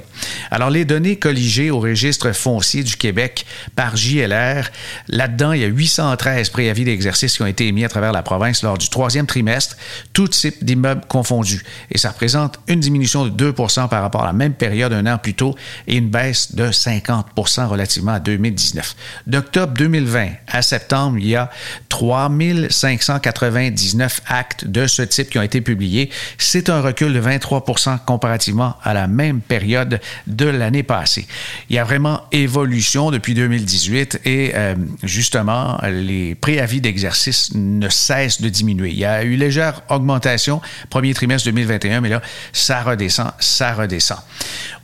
Alors, 0.50 0.70
les 0.70 0.84
données 0.84 1.16
colligées 1.16 1.70
au 1.70 1.80
registre 1.80 2.32
foncier 2.32 2.82
du 2.82 2.96
Québec 2.96 3.46
par 3.76 3.96
JLR, 3.96 4.68
là-dedans, 5.08 5.52
il 5.52 5.60
y 5.60 5.64
a 5.64 5.68
813 5.68 6.50
préavis 6.50 6.84
d'exercice 6.84 7.36
qui 7.36 7.42
ont 7.42 7.46
été 7.46 7.66
émis 7.66 7.84
à 7.84 7.88
travers 7.88 8.12
la 8.12 8.22
province 8.22 8.62
lors 8.62 8.78
du 8.78 8.88
troisième 8.88 9.26
trimestre, 9.26 9.76
tout 10.12 10.28
type 10.28 10.64
d'immeubles 10.64 11.02
confondus. 11.08 11.64
Et 11.90 11.98
ça 11.98 12.10
représente 12.10 12.60
une 12.68 12.80
diminution 12.80 13.26
de 13.26 13.52
2% 13.52 13.88
par 13.88 14.02
rapport 14.02 14.22
à 14.22 14.26
la 14.26 14.32
même 14.32 14.54
période 14.54 14.92
un 14.92 15.06
an 15.06 15.18
plus 15.18 15.34
tôt 15.34 15.54
et 15.86 15.96
une 15.96 16.08
baisse 16.08 16.54
de 16.54 16.66
50% 16.66 17.66
relativement 17.66 18.12
à 18.12 18.20
2019. 18.20 18.94
D'octobre 19.26 19.74
2020 19.74 20.28
à 20.48 20.62
septembre, 20.62 21.18
il 21.18 21.26
y 21.28 21.36
a 21.36 21.50
3599 21.88 24.22
actes 24.26 24.66
de 24.66 24.86
ce 24.86 25.02
type 25.02 25.28
qui 25.30 25.38
ont 25.38 25.42
été 25.42 25.60
publiés. 25.60 26.10
C'est 26.38 26.70
un 26.70 26.80
recul 26.80 27.12
de 27.12 27.20
23% 27.20 27.98
comparativement 28.04 28.76
à 28.82 28.94
la 28.94 29.06
même 29.10 29.40
période 29.40 30.00
de 30.26 30.46
l'année 30.46 30.82
passée. 30.82 31.26
Il 31.68 31.76
y 31.76 31.78
a 31.78 31.84
vraiment 31.84 32.22
évolution 32.32 33.10
depuis 33.10 33.34
2018 33.34 34.20
et 34.24 34.52
euh, 34.54 34.74
justement, 35.02 35.78
les 35.84 36.34
préavis 36.34 36.80
d'exercice 36.80 37.54
ne 37.54 37.88
cessent 37.88 38.40
de 38.40 38.48
diminuer. 38.48 38.90
Il 38.90 38.98
y 38.98 39.04
a 39.04 39.22
eu 39.24 39.36
légère 39.36 39.82
augmentation 39.88 40.60
premier 40.88 41.14
trimestre 41.14 41.46
2021, 41.46 42.00
mais 42.00 42.08
là, 42.08 42.22
ça 42.52 42.82
redescend, 42.82 43.30
ça 43.38 43.74
redescend. 43.74 44.18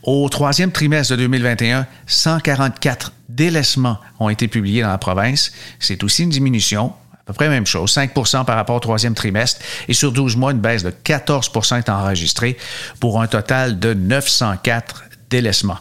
Au 0.02 0.28
troisième 0.28 0.71
trimestre 0.71 1.12
de 1.12 1.23
2021, 1.23 1.87
144 2.06 3.12
délaissements 3.28 3.99
ont 4.21 4.28
été 4.28 4.49
publiés 4.49 4.83
dans 4.83 4.88
la 4.88 4.99
province. 4.99 5.52
C'est 5.78 6.04
aussi 6.04 6.23
une 6.23 6.30
diminution 6.30 6.92
peu 7.26 7.33
près 7.33 7.49
même 7.49 7.66
chose, 7.66 7.92
5% 7.92 8.45
par 8.45 8.56
rapport 8.56 8.76
au 8.76 8.80
troisième 8.80 9.14
trimestre. 9.14 9.61
Et 9.88 9.95
sur 9.95 10.12
12 10.12 10.37
mois, 10.37 10.52
une 10.52 10.61
baisse 10.61 10.85
de 10.85 10.92
14% 11.04 11.78
est 11.78 11.88
enregistrée 11.88 12.56
pour 13.00 13.21
un 13.21 13.26
total 13.26 13.78
de 13.78 13.95
904 13.95 15.05
délaissement. 15.30 15.78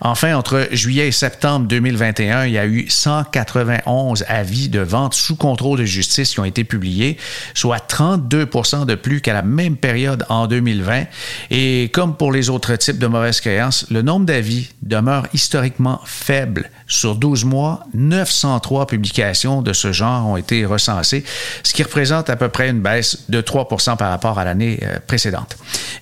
Enfin, 0.00 0.34
entre 0.36 0.68
juillet 0.72 1.08
et 1.08 1.12
septembre 1.12 1.66
2021, 1.66 2.46
il 2.46 2.52
y 2.52 2.58
a 2.58 2.66
eu 2.66 2.88
191 2.88 4.24
avis 4.28 4.68
de 4.68 4.80
vente 4.80 5.14
sous 5.14 5.36
contrôle 5.36 5.78
de 5.78 5.84
justice 5.84 6.32
qui 6.32 6.40
ont 6.40 6.44
été 6.44 6.64
publiés, 6.64 7.16
soit 7.54 7.78
32% 7.88 8.86
de 8.86 8.94
plus 8.94 9.20
qu'à 9.20 9.32
la 9.32 9.42
même 9.42 9.76
période 9.76 10.24
en 10.28 10.46
2020. 10.46 11.04
Et 11.50 11.90
comme 11.92 12.16
pour 12.16 12.32
les 12.32 12.50
autres 12.50 12.74
types 12.76 12.98
de 12.98 13.06
mauvaises 13.06 13.40
créances, 13.40 13.86
le 13.90 14.02
nombre 14.02 14.26
d'avis 14.26 14.68
demeure 14.82 15.26
historiquement 15.32 16.00
faible. 16.04 16.70
Sur 16.86 17.14
12 17.16 17.44
mois, 17.44 17.84
903 17.94 18.86
publications 18.86 19.62
de 19.62 19.72
ce 19.72 19.92
genre 19.92 20.26
ont 20.26 20.36
été 20.36 20.64
recensées, 20.64 21.24
ce 21.62 21.74
qui 21.74 21.82
représente 21.82 22.30
à 22.30 22.36
peu 22.36 22.48
près 22.48 22.70
une 22.70 22.80
baisse 22.80 23.24
de 23.28 23.40
3% 23.40 23.96
par 23.96 24.10
rapport 24.10 24.38
à 24.38 24.44
l'année 24.44 24.80
euh, 24.82 24.98
précédente. 25.06 25.56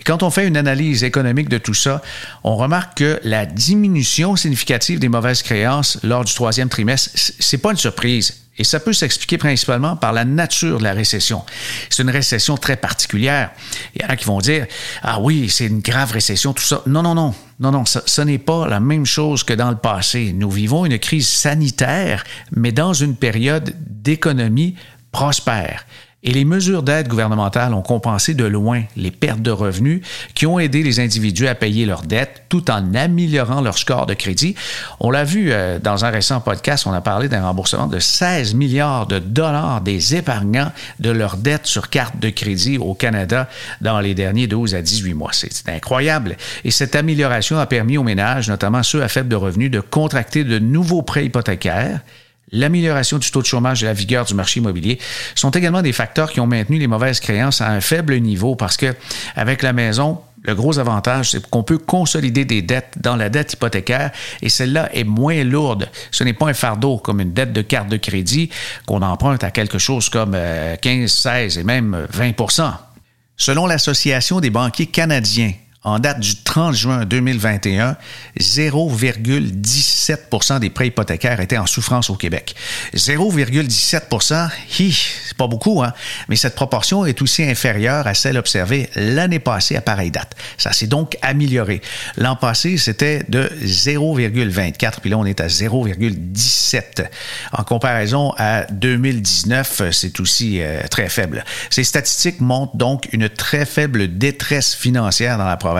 quand 0.04 0.22
on 0.22 0.30
fait 0.30 0.46
une 0.46 0.56
analyse 0.56 1.04
économique 1.04 1.48
de 1.48 1.58
tout 1.58 1.74
ça, 1.74 2.02
on 2.46 2.54
remarque 2.54 2.98
que 2.98 3.20
la 3.24 3.44
diminution 3.44 4.36
significative 4.36 5.00
des 5.00 5.08
mauvaises 5.08 5.42
créances 5.42 5.98
lors 6.04 6.24
du 6.24 6.32
troisième 6.32 6.68
trimestre, 6.68 7.10
c'est 7.14 7.58
pas 7.58 7.72
une 7.72 7.76
surprise. 7.76 8.44
Et 8.56 8.62
ça 8.62 8.78
peut 8.78 8.92
s'expliquer 8.92 9.36
principalement 9.36 9.96
par 9.96 10.12
la 10.12 10.24
nature 10.24 10.78
de 10.78 10.84
la 10.84 10.92
récession. 10.92 11.42
C'est 11.90 12.04
une 12.04 12.10
récession 12.10 12.56
très 12.56 12.76
particulière. 12.76 13.50
Il 13.94 14.02
y 14.02 14.04
en 14.04 14.08
a 14.08 14.16
qui 14.16 14.24
vont 14.26 14.38
dire, 14.38 14.66
ah 15.02 15.20
oui, 15.20 15.50
c'est 15.50 15.66
une 15.66 15.80
grave 15.80 16.12
récession, 16.12 16.54
tout 16.54 16.62
ça. 16.62 16.82
Non, 16.86 17.02
non, 17.02 17.16
non. 17.16 17.34
Non, 17.58 17.72
non, 17.72 17.84
ce 17.84 18.20
n'est 18.22 18.38
pas 18.38 18.68
la 18.68 18.78
même 18.78 19.06
chose 19.06 19.42
que 19.42 19.52
dans 19.52 19.70
le 19.70 19.76
passé. 19.76 20.32
Nous 20.32 20.50
vivons 20.50 20.86
une 20.86 21.00
crise 21.00 21.28
sanitaire, 21.28 22.22
mais 22.52 22.70
dans 22.70 22.92
une 22.92 23.16
période 23.16 23.74
d'économie 23.88 24.76
prospère. 25.10 25.84
Et 26.26 26.32
les 26.32 26.44
mesures 26.44 26.82
d'aide 26.82 27.06
gouvernementale 27.06 27.72
ont 27.72 27.82
compensé 27.82 28.34
de 28.34 28.44
loin 28.44 28.82
les 28.96 29.12
pertes 29.12 29.42
de 29.42 29.52
revenus 29.52 30.00
qui 30.34 30.44
ont 30.44 30.58
aidé 30.58 30.82
les 30.82 30.98
individus 30.98 31.46
à 31.46 31.54
payer 31.54 31.86
leurs 31.86 32.02
dettes 32.02 32.42
tout 32.48 32.68
en 32.68 32.94
améliorant 32.94 33.60
leur 33.60 33.78
score 33.78 34.06
de 34.06 34.14
crédit. 34.14 34.56
On 34.98 35.12
l'a 35.12 35.22
vu 35.22 35.52
euh, 35.52 35.78
dans 35.78 36.04
un 36.04 36.10
récent 36.10 36.40
podcast, 36.40 36.84
on 36.88 36.92
a 36.92 37.00
parlé 37.00 37.28
d'un 37.28 37.44
remboursement 37.44 37.86
de 37.86 38.00
16 38.00 38.54
milliards 38.54 39.06
de 39.06 39.20
dollars 39.20 39.82
des 39.82 40.16
épargnants 40.16 40.72
de 40.98 41.10
leurs 41.10 41.36
dettes 41.36 41.66
sur 41.66 41.90
carte 41.90 42.18
de 42.18 42.30
crédit 42.30 42.76
au 42.76 42.94
Canada 42.94 43.48
dans 43.80 44.00
les 44.00 44.14
derniers 44.14 44.48
12 44.48 44.74
à 44.74 44.82
18 44.82 45.14
mois. 45.14 45.30
C'est 45.32 45.68
incroyable. 45.68 46.36
Et 46.64 46.72
cette 46.72 46.96
amélioration 46.96 47.56
a 47.56 47.66
permis 47.66 47.98
aux 47.98 48.02
ménages, 48.02 48.48
notamment 48.48 48.82
ceux 48.82 49.04
à 49.04 49.08
faible 49.08 49.36
revenu, 49.36 49.70
de 49.70 49.78
contracter 49.78 50.42
de 50.42 50.58
nouveaux 50.58 51.02
prêts 51.02 51.24
hypothécaires 51.24 52.00
l'amélioration 52.52 53.18
du 53.18 53.30
taux 53.30 53.42
de 53.42 53.46
chômage 53.46 53.82
et 53.82 53.86
la 53.86 53.92
vigueur 53.92 54.24
du 54.24 54.34
marché 54.34 54.60
immobilier 54.60 54.98
sont 55.34 55.50
également 55.50 55.82
des 55.82 55.92
facteurs 55.92 56.32
qui 56.32 56.40
ont 56.40 56.46
maintenu 56.46 56.78
les 56.78 56.86
mauvaises 56.86 57.20
créances 57.20 57.60
à 57.60 57.70
un 57.70 57.80
faible 57.80 58.16
niveau 58.18 58.56
parce 58.56 58.76
que 58.76 58.94
avec 59.34 59.62
la 59.62 59.72
maison, 59.72 60.20
le 60.42 60.54
gros 60.54 60.78
avantage, 60.78 61.30
c'est 61.32 61.44
qu'on 61.48 61.64
peut 61.64 61.78
consolider 61.78 62.44
des 62.44 62.62
dettes 62.62 62.94
dans 63.00 63.16
la 63.16 63.28
dette 63.28 63.54
hypothécaire 63.54 64.12
et 64.42 64.48
celle-là 64.48 64.90
est 64.94 65.04
moins 65.04 65.42
lourde. 65.42 65.88
Ce 66.12 66.22
n'est 66.22 66.34
pas 66.34 66.46
un 66.46 66.54
fardeau 66.54 66.98
comme 66.98 67.20
une 67.20 67.32
dette 67.32 67.52
de 67.52 67.62
carte 67.62 67.88
de 67.88 67.96
crédit 67.96 68.50
qu'on 68.86 69.02
emprunte 69.02 69.42
à 69.42 69.50
quelque 69.50 69.78
chose 69.78 70.08
comme 70.08 70.36
15, 70.80 71.10
16 71.10 71.58
et 71.58 71.64
même 71.64 72.06
20% 72.12 72.72
Selon 73.36 73.66
l'Association 73.66 74.40
des 74.40 74.50
banquiers 74.50 74.86
canadiens, 74.86 75.52
en 75.86 75.98
date 76.00 76.18
du 76.18 76.34
30 76.34 76.74
juin 76.74 77.04
2021, 77.04 77.96
0,17% 78.40 80.58
des 80.58 80.68
prêts 80.68 80.88
hypothécaires 80.88 81.40
étaient 81.40 81.58
en 81.58 81.66
souffrance 81.66 82.10
au 82.10 82.16
Québec. 82.16 82.56
0,17% 82.92 84.48
c'est 84.68 85.36
pas 85.36 85.46
beaucoup, 85.46 85.84
hein? 85.84 85.92
mais 86.28 86.34
cette 86.34 86.56
proportion 86.56 87.06
est 87.06 87.22
aussi 87.22 87.44
inférieure 87.44 88.08
à 88.08 88.14
celle 88.14 88.36
observée 88.36 88.90
l'année 88.96 89.38
passée 89.38 89.76
à 89.76 89.80
pareille 89.80 90.10
date. 90.10 90.32
Ça 90.58 90.72
s'est 90.72 90.88
donc 90.88 91.16
amélioré. 91.22 91.80
L'an 92.16 92.34
passé, 92.34 92.78
c'était 92.78 93.22
de 93.28 93.48
0,24, 93.62 94.94
puis 95.00 95.10
là, 95.10 95.18
on 95.18 95.24
est 95.24 95.40
à 95.40 95.46
0,17. 95.46 97.06
En 97.52 97.62
comparaison 97.62 98.32
à 98.38 98.64
2019, 98.72 99.82
c'est 99.92 100.18
aussi 100.18 100.60
euh, 100.60 100.82
très 100.90 101.08
faible. 101.08 101.44
Ces 101.70 101.84
statistiques 101.84 102.40
montrent 102.40 102.76
donc 102.76 103.08
une 103.12 103.28
très 103.28 103.66
faible 103.66 104.18
détresse 104.18 104.74
financière 104.74 105.38
dans 105.38 105.44
la 105.44 105.56
province 105.56 105.75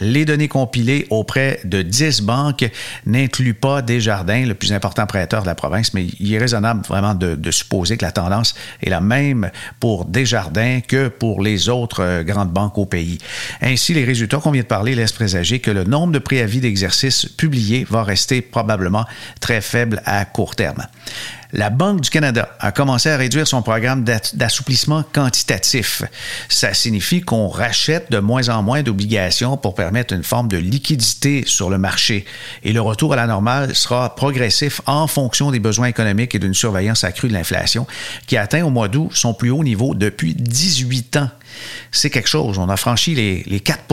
les 0.00 0.24
données 0.24 0.48
compilées 0.48 1.06
auprès 1.10 1.60
de 1.64 1.82
10 1.82 2.22
banques 2.22 2.64
n'incluent 3.06 3.54
pas 3.54 3.82
Desjardins, 3.82 4.44
le 4.46 4.54
plus 4.54 4.72
important 4.72 5.06
prêteur 5.06 5.42
de 5.42 5.46
la 5.46 5.54
province, 5.54 5.94
mais 5.94 6.06
il 6.20 6.34
est 6.34 6.38
raisonnable 6.38 6.82
vraiment 6.86 7.14
de, 7.14 7.34
de 7.34 7.50
supposer 7.50 7.96
que 7.96 8.04
la 8.04 8.12
tendance 8.12 8.54
est 8.82 8.90
la 8.90 9.00
même 9.00 9.50
pour 9.80 10.04
Desjardins 10.04 10.80
que 10.80 11.08
pour 11.08 11.42
les 11.42 11.68
autres 11.68 12.02
euh, 12.02 12.22
grandes 12.22 12.50
banques 12.50 12.78
au 12.78 12.86
pays. 12.86 13.18
Ainsi, 13.60 13.94
les 13.94 14.04
résultats 14.04 14.38
qu'on 14.38 14.50
vient 14.50 14.62
de 14.62 14.66
parler 14.66 14.94
laissent 14.94 15.12
présager 15.12 15.60
que 15.60 15.70
le 15.70 15.84
nombre 15.84 16.12
de 16.12 16.18
préavis 16.18 16.60
d'exercice 16.60 17.26
publiés 17.26 17.86
va 17.88 18.02
rester 18.02 18.42
probablement 18.42 19.04
très 19.40 19.60
faible 19.60 20.02
à 20.04 20.24
court 20.24 20.54
terme 20.54 20.86
la 21.54 21.70
Banque 21.70 22.00
du 22.00 22.10
Canada 22.10 22.48
a 22.58 22.72
commencé 22.72 23.08
à 23.08 23.16
réduire 23.16 23.46
son 23.46 23.62
programme 23.62 24.04
d'assouplissement 24.34 25.04
quantitatif. 25.12 26.02
Ça 26.48 26.74
signifie 26.74 27.20
qu'on 27.20 27.48
rachète 27.48 28.10
de 28.10 28.18
moins 28.18 28.48
en 28.48 28.62
moins 28.62 28.82
d'obligations 28.82 29.56
pour 29.56 29.76
permettre 29.76 30.12
une 30.12 30.24
forme 30.24 30.48
de 30.48 30.56
liquidité 30.56 31.44
sur 31.46 31.70
le 31.70 31.78
marché. 31.78 32.24
Et 32.64 32.72
le 32.72 32.80
retour 32.80 33.12
à 33.12 33.16
la 33.16 33.28
normale 33.28 33.74
sera 33.74 34.16
progressif 34.16 34.80
en 34.86 35.06
fonction 35.06 35.52
des 35.52 35.60
besoins 35.60 35.86
économiques 35.86 36.34
et 36.34 36.40
d'une 36.40 36.54
surveillance 36.54 37.04
accrue 37.04 37.28
de 37.28 37.34
l'inflation 37.34 37.86
qui 38.26 38.36
atteint 38.36 38.64
au 38.64 38.70
mois 38.70 38.88
d'août 38.88 39.10
son 39.12 39.32
plus 39.32 39.50
haut 39.50 39.64
niveau 39.64 39.94
depuis 39.94 40.34
18 40.34 41.16
ans 41.18 41.30
c'est 41.90 42.10
quelque 42.10 42.28
chose. 42.28 42.58
On 42.58 42.68
a 42.68 42.76
franchi 42.76 43.14
les, 43.14 43.60
4 43.60 43.84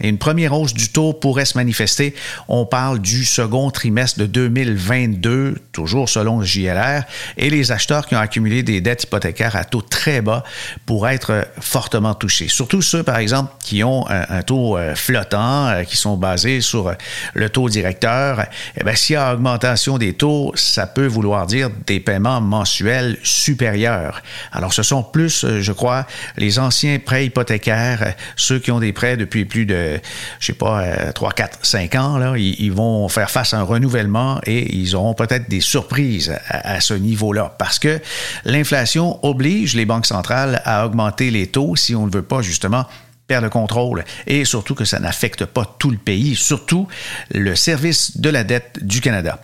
et 0.00 0.08
une 0.08 0.18
première 0.18 0.52
hausse 0.52 0.74
du 0.74 0.90
taux 0.90 1.12
pourrait 1.12 1.44
se 1.44 1.56
manifester. 1.56 2.14
On 2.48 2.66
parle 2.66 2.98
du 3.00 3.24
second 3.24 3.70
trimestre 3.70 4.18
de 4.18 4.26
2022, 4.26 5.56
toujours 5.72 6.08
selon 6.08 6.40
le 6.40 6.44
JLR, 6.44 7.02
et 7.36 7.50
les 7.50 7.72
acheteurs 7.72 8.06
qui 8.06 8.14
ont 8.14 8.20
accumulé 8.20 8.62
des 8.62 8.80
dettes 8.80 9.04
hypothécaires 9.04 9.56
à 9.56 9.64
taux 9.64 9.82
très 9.82 10.20
bas 10.20 10.44
pourraient 10.86 11.14
être 11.14 11.46
fortement 11.60 12.14
touchés. 12.14 12.48
Surtout 12.48 12.82
ceux, 12.82 13.02
par 13.02 13.18
exemple, 13.18 13.52
qui 13.62 13.84
ont 13.84 14.06
un, 14.08 14.42
taux 14.42 14.76
euh, 14.76 14.94
flottant, 14.94 15.66
euh, 15.68 15.84
qui 15.84 15.96
sont 15.96 16.16
basés 16.16 16.60
sur 16.60 16.88
euh, 16.88 16.94
le 17.34 17.48
taux 17.50 17.68
directeur. 17.68 18.44
Eh 18.76 18.84
bien, 18.84 18.94
s'il 18.94 19.14
y 19.14 19.16
a 19.16 19.34
augmentation 19.34 19.98
des 19.98 20.14
taux, 20.14 20.52
ça 20.54 20.86
peut 20.86 21.06
vouloir 21.06 21.46
dire 21.46 21.70
des 21.86 22.00
paiements 22.00 22.40
mensuels 22.40 23.18
supérieurs. 23.22 24.22
Alors, 24.52 24.72
ce 24.72 24.82
sont 24.82 25.02
plus, 25.02 25.46
je 25.60 25.72
crois, 25.72 26.06
les 26.36 26.58
anciens 26.58 26.98
prêts 27.08 27.24
hypothécaires, 27.24 28.02
euh, 28.02 28.10
ceux 28.36 28.58
qui 28.58 28.70
ont 28.70 28.80
des 28.80 28.92
prêts 28.92 29.16
depuis 29.16 29.46
plus 29.46 29.64
de, 29.64 29.98
je 30.40 30.46
sais 30.46 30.52
pas, 30.52 30.84
3, 31.14 31.32
4, 31.32 31.64
5 31.64 31.94
ans, 31.94 32.18
là, 32.18 32.34
ils, 32.36 32.70
vont 32.70 33.08
faire 33.08 33.30
face 33.30 33.54
à 33.54 33.60
un 33.60 33.62
renouvellement 33.62 34.38
et 34.44 34.76
ils 34.76 34.94
auront 34.94 35.14
peut-être 35.14 35.48
des 35.48 35.62
surprises 35.62 36.38
à, 36.48 36.74
à 36.74 36.80
ce 36.80 36.92
niveau-là. 36.92 37.54
Parce 37.58 37.78
que 37.78 37.98
l'inflation 38.44 39.18
oblige 39.24 39.74
les 39.74 39.86
banques 39.86 40.04
centrales 40.04 40.60
à 40.66 40.84
augmenter 40.84 41.30
les 41.30 41.46
taux 41.46 41.76
si 41.76 41.96
on 41.96 42.06
ne 42.06 42.12
veut 42.12 42.22
pas 42.22 42.42
justement 42.42 42.84
perd 43.28 43.44
le 43.44 43.50
contrôle 43.50 44.04
et 44.26 44.44
surtout 44.46 44.74
que 44.74 44.86
ça 44.86 44.98
n'affecte 44.98 45.44
pas 45.44 45.76
tout 45.78 45.90
le 45.90 45.98
pays, 45.98 46.34
surtout 46.34 46.88
le 47.30 47.54
service 47.54 48.16
de 48.16 48.30
la 48.30 48.42
dette 48.42 48.78
du 48.82 49.02
Canada. 49.02 49.40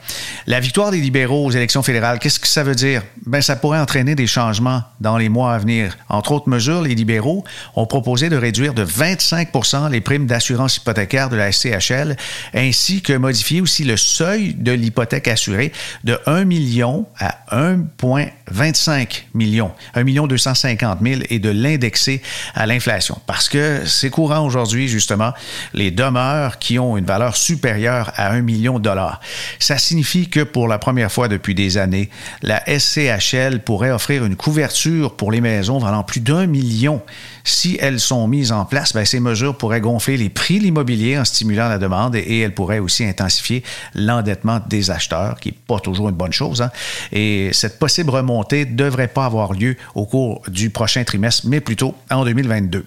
La 0.47 0.59
victoire 0.59 0.91
des 0.91 1.01
libéraux 1.01 1.45
aux 1.45 1.51
élections 1.51 1.83
fédérales, 1.83 2.19
qu'est-ce 2.19 2.41
que 2.41 2.49
ça 2.49 2.65
veut 2.65 2.75
dire? 2.75 3.03
Ben, 3.27 3.43
ça 3.43 3.57
pourrait 3.57 3.79
entraîner 3.79 4.15
des 4.15 4.27
changements 4.27 4.83
dans 5.01 5.19
les 5.19 5.29
mois 5.29 5.55
à 5.55 5.59
venir. 5.59 5.99
Entre 6.09 6.33
autres 6.33 6.49
mesures, 6.49 6.81
les 6.81 6.95
libéraux 6.95 7.45
ont 7.77 7.87
proposé 7.87 8.31
de 8.31 8.37
réduire 8.37 8.73
de 8.73 8.85
25% 8.85 9.91
les 9.91 10.01
primes 10.01 10.27
d'assurance 10.27 10.79
hypothécaire 10.79 11.29
de 11.29 11.37
la 11.37 11.53
SCHL, 11.53 12.17
ainsi 12.55 13.03
que 13.03 13.13
modifier 13.13 13.61
aussi 13.61 13.85
le 13.85 13.99
seuil 13.99 14.55
de 14.55 14.73
l'hypothèque 14.73 15.29
assurée 15.29 15.73
de 16.05 16.19
1 16.25 16.45
million 16.45 17.07
à 17.19 17.37
1,25 17.53 19.25
million, 19.35 19.73
1 19.95 20.05
million 20.05 20.27
250 20.27 21.01
000 21.03 21.21
et 21.29 21.39
de 21.39 21.51
l'indexer 21.51 22.23
à 22.55 22.67
l'inflation. 22.67 23.19
Parce 23.27 23.51
que 23.51 23.74
c'est 23.85 24.11
courant 24.11 24.45
aujourd'hui, 24.45 24.89
justement, 24.89 25.33
les 25.73 25.91
demeures 25.91 26.59
qui 26.59 26.79
ont 26.79 26.97
une 26.97 27.05
valeur 27.05 27.37
supérieure 27.37 28.13
à 28.17 28.31
un 28.33 28.41
million 28.41 28.79
de 28.79 28.85
dollars. 28.85 29.21
Ça 29.59 29.79
signifie 29.79 30.29
que 30.29 30.41
pour 30.41 30.69
la 30.69 30.79
première 30.79 31.11
fois 31.11 31.29
depuis 31.29 31.55
des 31.55 31.79
années, 31.79 32.11
la 32.43 32.63
SCHL 32.67 33.61
pourrait 33.61 33.91
offrir 33.91 34.25
une 34.25 34.37
couverture 34.37 35.15
pour 35.17 35.33
les 35.33 35.41
maisons 35.41 35.79
valant 35.79 36.03
plus 36.03 36.21
d'un 36.21 36.47
million 36.47 37.03
si 37.45 37.77
elles 37.81 38.01
sont 38.01 38.27
mises 38.27 38.53
en 38.53 38.65
place, 38.65 38.95
ben, 38.95 39.05
ces 39.05 39.21
mesures 39.21 39.57
pourraient 39.57 39.83
gonfler 39.83 40.17
les 40.17 40.31
prix 40.31 40.59
de 40.59 40.65
l'immobilier 40.65 41.19
en 41.19 41.25
stimulant 41.25 41.69
la 41.69 41.79
demande 41.79 42.17
et, 42.17 42.41
elles 42.41 42.55
pourraient 42.55 42.79
aussi 42.79 43.05
intensifier 43.05 43.63
l'endettement 43.95 44.61
des 44.67 44.91
acheteurs, 44.91 45.39
qui 45.39 45.51
n'est 45.51 45.59
pas 45.67 45.79
toujours 45.79 46.09
une 46.09 46.15
bonne 46.15 46.33
chose. 46.33 46.63
Hein. 46.63 46.71
Et 47.13 47.51
cette 47.53 47.79
possible 47.79 48.11
remontée 48.11 48.65
ne 48.65 48.75
devrait 48.75 49.09
pas 49.09 49.27
avoir 49.27 49.53
lieu 49.53 49.77
au 49.95 50.07
cours 50.07 50.43
du 50.49 50.71
prochain 50.71 51.05
trimestre, 51.05 51.47
mais 51.47 51.61
plutôt 51.61 51.95
en 52.11 52.25
2022. 52.25 52.87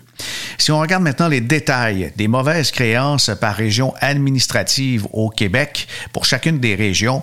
Si 0.58 0.72
on 0.72 0.80
regarde 0.80 1.04
maintenant 1.04 1.28
les 1.28 1.41
détails 1.41 2.12
des 2.15 2.28
mauvaises 2.28 2.72
créances 2.72 3.30
par 3.39 3.56
région 3.56 3.93
administrative 4.02 5.08
au 5.13 5.30
Québec, 5.30 5.88
pour 6.12 6.26
chacune 6.26 6.60
des 6.60 6.74
régions, 6.74 7.22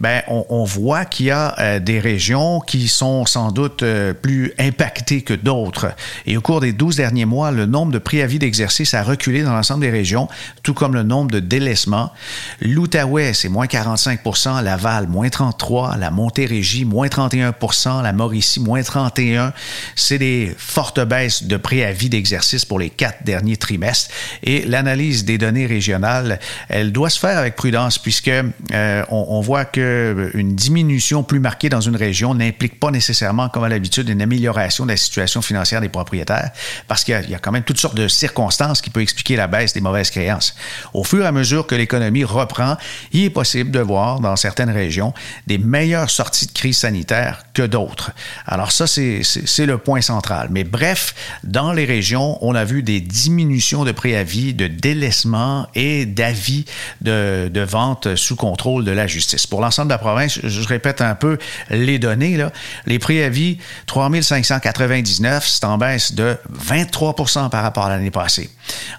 ben, 0.00 0.22
on, 0.28 0.64
voit 0.64 1.04
qu'il 1.04 1.26
y 1.26 1.30
a 1.30 1.54
euh, 1.58 1.78
des 1.78 2.00
régions 2.00 2.60
qui 2.60 2.88
sont 2.88 3.24
sans 3.26 3.52
doute 3.52 3.82
euh, 3.82 4.12
plus 4.12 4.52
impactées 4.58 5.22
que 5.22 5.34
d'autres. 5.34 5.94
Et 6.26 6.36
au 6.36 6.40
cours 6.40 6.60
des 6.60 6.73
12 6.74 6.96
derniers 6.96 7.24
mois, 7.24 7.50
le 7.50 7.66
nombre 7.66 7.92
de 7.92 7.98
préavis 7.98 8.38
d'exercice 8.38 8.94
a 8.94 9.02
reculé 9.02 9.42
dans 9.42 9.52
l'ensemble 9.52 9.80
des 9.80 9.90
régions, 9.90 10.28
tout 10.62 10.74
comme 10.74 10.94
le 10.94 11.02
nombre 11.02 11.30
de 11.30 11.40
délaissements. 11.40 12.12
L'Outaouais, 12.60 13.32
c'est 13.32 13.48
moins 13.48 13.66
45% 13.66 14.62
Laval, 14.62 15.08
moins 15.08 15.28
33% 15.28 15.98
la 15.98 16.10
Montérégie, 16.10 16.84
moins 16.84 17.06
31% 17.06 18.02
la 18.02 18.12
Mauricie, 18.12 18.60
moins 18.60 18.80
31% 18.80 19.52
C'est 19.96 20.18
des 20.18 20.54
fortes 20.56 21.00
baisses 21.00 21.44
de 21.44 21.56
préavis 21.56 22.08
d'exercice 22.08 22.64
pour 22.64 22.78
les 22.78 22.90
quatre 22.90 23.24
derniers 23.24 23.56
trimestres. 23.56 24.10
Et 24.42 24.64
l'analyse 24.66 25.24
des 25.24 25.38
données 25.38 25.66
régionales, 25.66 26.40
elle 26.68 26.92
doit 26.92 27.10
se 27.10 27.18
faire 27.18 27.38
avec 27.38 27.56
prudence 27.56 27.98
puisque 27.98 28.28
euh, 28.28 29.04
on, 29.08 29.26
on, 29.28 29.40
voit 29.40 29.64
que 29.64 30.30
une 30.34 30.54
diminution 30.54 31.22
plus 31.22 31.40
marquée 31.40 31.68
dans 31.68 31.80
une 31.80 31.96
région 31.96 32.34
n'implique 32.34 32.80
pas 32.80 32.90
nécessairement, 32.90 33.48
comme 33.48 33.64
à 33.64 33.68
l'habitude, 33.68 34.08
une 34.08 34.22
amélioration 34.22 34.84
de 34.84 34.90
la 34.90 34.96
situation 34.96 35.42
financière 35.42 35.80
des 35.80 35.88
propriétaires 35.88 36.50
parce 36.88 37.04
qu'il 37.04 37.14
y, 37.28 37.34
a 37.34 37.38
quand 37.38 37.52
même 37.52 37.62
toutes 37.62 37.80
sortes 37.80 37.96
de 37.96 38.08
circonstances 38.08 38.80
qui 38.80 38.90
peuvent 38.90 39.02
expliquer 39.02 39.36
la 39.36 39.46
baisse 39.46 39.72
des 39.72 39.80
mauvaises 39.80 40.10
créances. 40.10 40.54
Au 40.92 41.04
fur 41.04 41.24
et 41.24 41.26
à 41.26 41.32
mesure 41.32 41.66
que 41.66 41.74
l'économie 41.74 42.24
reprend, 42.24 42.76
il 43.12 43.24
est 43.24 43.30
possible 43.30 43.70
de 43.70 43.80
voir 43.80 44.20
dans 44.20 44.36
certaines 44.36 44.70
régions 44.70 45.12
des 45.46 45.58
meilleures 45.58 46.10
sorties 46.10 46.46
de 46.46 46.52
crise 46.52 46.78
sanitaire 46.78 47.44
que 47.54 47.62
d'autres. 47.62 48.12
Alors 48.46 48.72
ça, 48.72 48.86
c'est 48.86 49.22
le 49.66 49.78
point 49.78 50.00
central. 50.00 50.48
Mais 50.50 50.64
bref, 50.64 51.14
dans 51.44 51.72
les 51.72 51.84
régions, 51.84 52.38
on 52.40 52.54
a 52.54 52.64
vu 52.64 52.82
des 52.82 53.00
diminutions 53.00 53.84
de 53.84 53.92
préavis, 53.92 54.54
de 54.54 54.66
délaissement 54.66 55.66
et 55.74 56.06
d'avis 56.06 56.64
de, 57.00 57.64
vente 57.64 58.14
sous 58.16 58.36
contrôle 58.36 58.84
de 58.84 58.90
la 58.90 59.06
justice. 59.06 59.46
Pour 59.46 59.60
l'ensemble 59.60 59.88
de 59.88 59.94
la 59.94 59.98
province, 59.98 60.38
je 60.42 60.68
répète 60.68 61.00
un 61.00 61.14
peu 61.14 61.38
les 61.70 61.98
données. 61.98 62.44
Les 62.86 62.98
préavis, 62.98 63.58
3599, 63.86 65.46
c'est 65.46 65.64
en 65.64 65.78
baisse 65.78 66.14
de 66.14 66.36
23% 66.58 67.50
par 67.50 67.62
rapport 67.62 67.86
à 67.86 67.88
l'année 67.88 68.10
passée. 68.10 68.50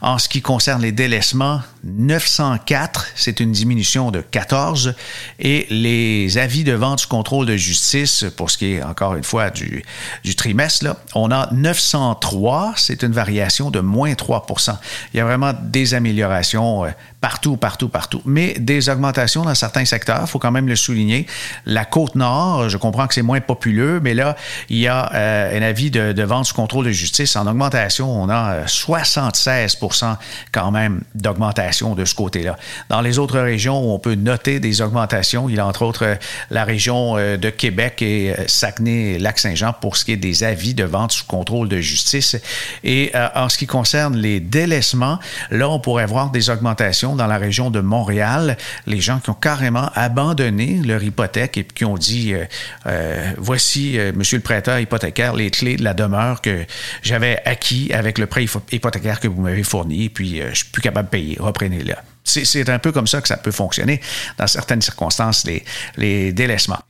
En 0.01 0.17
ce 0.17 0.29
qui 0.29 0.41
concerne 0.41 0.81
les 0.81 0.91
délaissements, 0.91 1.61
904, 1.83 3.07
c'est 3.15 3.39
une 3.39 3.51
diminution 3.51 4.11
de 4.11 4.21
14. 4.21 4.95
Et 5.39 5.67
les 5.69 6.37
avis 6.37 6.63
de 6.63 6.73
vente 6.73 7.01
sous 7.01 7.07
contrôle 7.07 7.45
de 7.45 7.55
justice, 7.55 8.25
pour 8.35 8.51
ce 8.51 8.57
qui 8.57 8.73
est 8.73 8.83
encore 8.83 9.15
une 9.15 9.23
fois 9.23 9.49
du, 9.49 9.83
du 10.23 10.35
trimestre, 10.35 10.95
on 11.13 11.31
a 11.31 11.49
903, 11.53 12.73
c'est 12.77 13.03
une 13.03 13.11
variation 13.11 13.71
de 13.71 13.79
moins 13.79 14.13
3% 14.13 14.75
Il 15.13 15.17
y 15.17 15.19
a 15.19 15.25
vraiment 15.25 15.53
des 15.61 15.93
améliorations 15.93 16.85
euh, 16.85 16.89
partout, 17.25 17.57
partout, 17.57 17.89
partout. 17.89 18.21
Mais 18.23 18.53
des 18.59 18.87
augmentations 18.87 19.41
dans 19.41 19.55
certains 19.55 19.83
secteurs, 19.85 20.21
il 20.25 20.27
faut 20.27 20.37
quand 20.37 20.51
même 20.51 20.67
le 20.67 20.75
souligner. 20.75 21.25
La 21.65 21.83
côte 21.83 22.13
nord, 22.13 22.69
je 22.69 22.77
comprends 22.77 23.07
que 23.07 23.15
c'est 23.15 23.23
moins 23.23 23.41
populeux, 23.41 23.99
mais 23.99 24.13
là, 24.13 24.35
il 24.69 24.77
y 24.77 24.87
a 24.87 25.11
euh, 25.11 25.57
un 25.57 25.63
avis 25.63 25.89
de, 25.89 26.21
vente 26.21 26.45
sous 26.45 26.53
contrôle 26.53 26.85
de 26.85 26.91
justice 26.91 27.35
en 27.35 27.47
augmentation. 27.47 28.15
On 28.15 28.29
a 28.29 28.65
76% 28.65 30.03
euh, 30.03 30.13
quand 30.51 30.69
même 30.69 31.01
d'augmentation 31.15 31.95
de 31.95 32.05
ce 32.05 32.13
côté-là. 32.13 32.57
Dans 32.89 33.01
les 33.01 33.17
autres 33.17 33.39
régions 33.39 33.75
on 33.75 33.97
peut 33.97 34.13
noter 34.13 34.59
des 34.59 34.83
augmentations, 34.83 35.49
il 35.49 35.55
y 35.55 35.59
a 35.59 35.65
entre 35.65 35.81
autres 35.81 36.05
euh, 36.05 36.15
la 36.51 36.63
région 36.63 37.15
de 37.15 37.49
Québec 37.49 38.03
et 38.03 38.35
Saguenay-Lac-Saint-Jean 38.45 39.73
pour 39.73 39.97
ce 39.97 40.05
qui 40.05 40.11
est 40.11 40.17
des 40.17 40.43
avis 40.43 40.75
de 40.75 40.83
vente 40.83 41.11
sous 41.11 41.25
contrôle 41.25 41.69
de 41.69 41.79
justice. 41.79 42.37
Et 42.83 43.11
en 43.33 43.49
ce 43.49 43.57
qui 43.57 43.65
concerne 43.65 44.15
les 44.15 44.39
délaissements, 44.39 45.17
là, 45.49 45.69
on 45.69 45.79
pourrait 45.79 46.05
voir 46.05 46.29
des 46.29 46.51
augmentations 46.51 47.14
dans 47.15 47.27
la 47.27 47.37
région 47.37 47.71
de 47.71 47.79
Montréal, 47.79 48.57
les 48.87 48.99
gens 48.99 49.19
qui 49.19 49.29
ont 49.29 49.35
carrément 49.35 49.89
abandonné 49.95 50.81
leur 50.85 51.03
hypothèque 51.03 51.57
et 51.57 51.63
qui 51.63 51.85
ont 51.85 51.97
dit 51.97 52.33
euh, 52.33 52.45
euh, 52.85 53.31
voici, 53.37 53.97
euh, 53.97 54.11
monsieur 54.15 54.37
le 54.37 54.43
prêteur 54.43 54.79
hypothécaire, 54.79 55.33
les 55.33 55.51
clés 55.51 55.77
de 55.77 55.83
la 55.83 55.93
demeure 55.93 56.41
que 56.41 56.65
j'avais 57.01 57.41
acquis 57.45 57.91
avec 57.93 58.17
le 58.17 58.27
prêt 58.27 58.45
hypothécaire 58.71 59.19
que 59.19 59.27
vous 59.27 59.41
m'avez 59.41 59.63
fourni, 59.63 60.09
puis 60.09 60.41
je 60.41 60.55
suis 60.55 60.65
plus 60.65 60.81
capable 60.81 61.07
de 61.07 61.11
payer, 61.11 61.37
reprenez-le. 61.39 61.93
C'est 62.23 62.69
un 62.69 62.79
peu 62.79 62.91
comme 62.91 63.07
ça 63.07 63.21
que 63.21 63.27
ça 63.27 63.37
peut 63.37 63.51
fonctionner 63.51 64.01
dans 64.37 64.47
certaines 64.47 64.81
circonstances, 64.81 65.45
les 65.97 66.33
délaissements. 66.33 66.81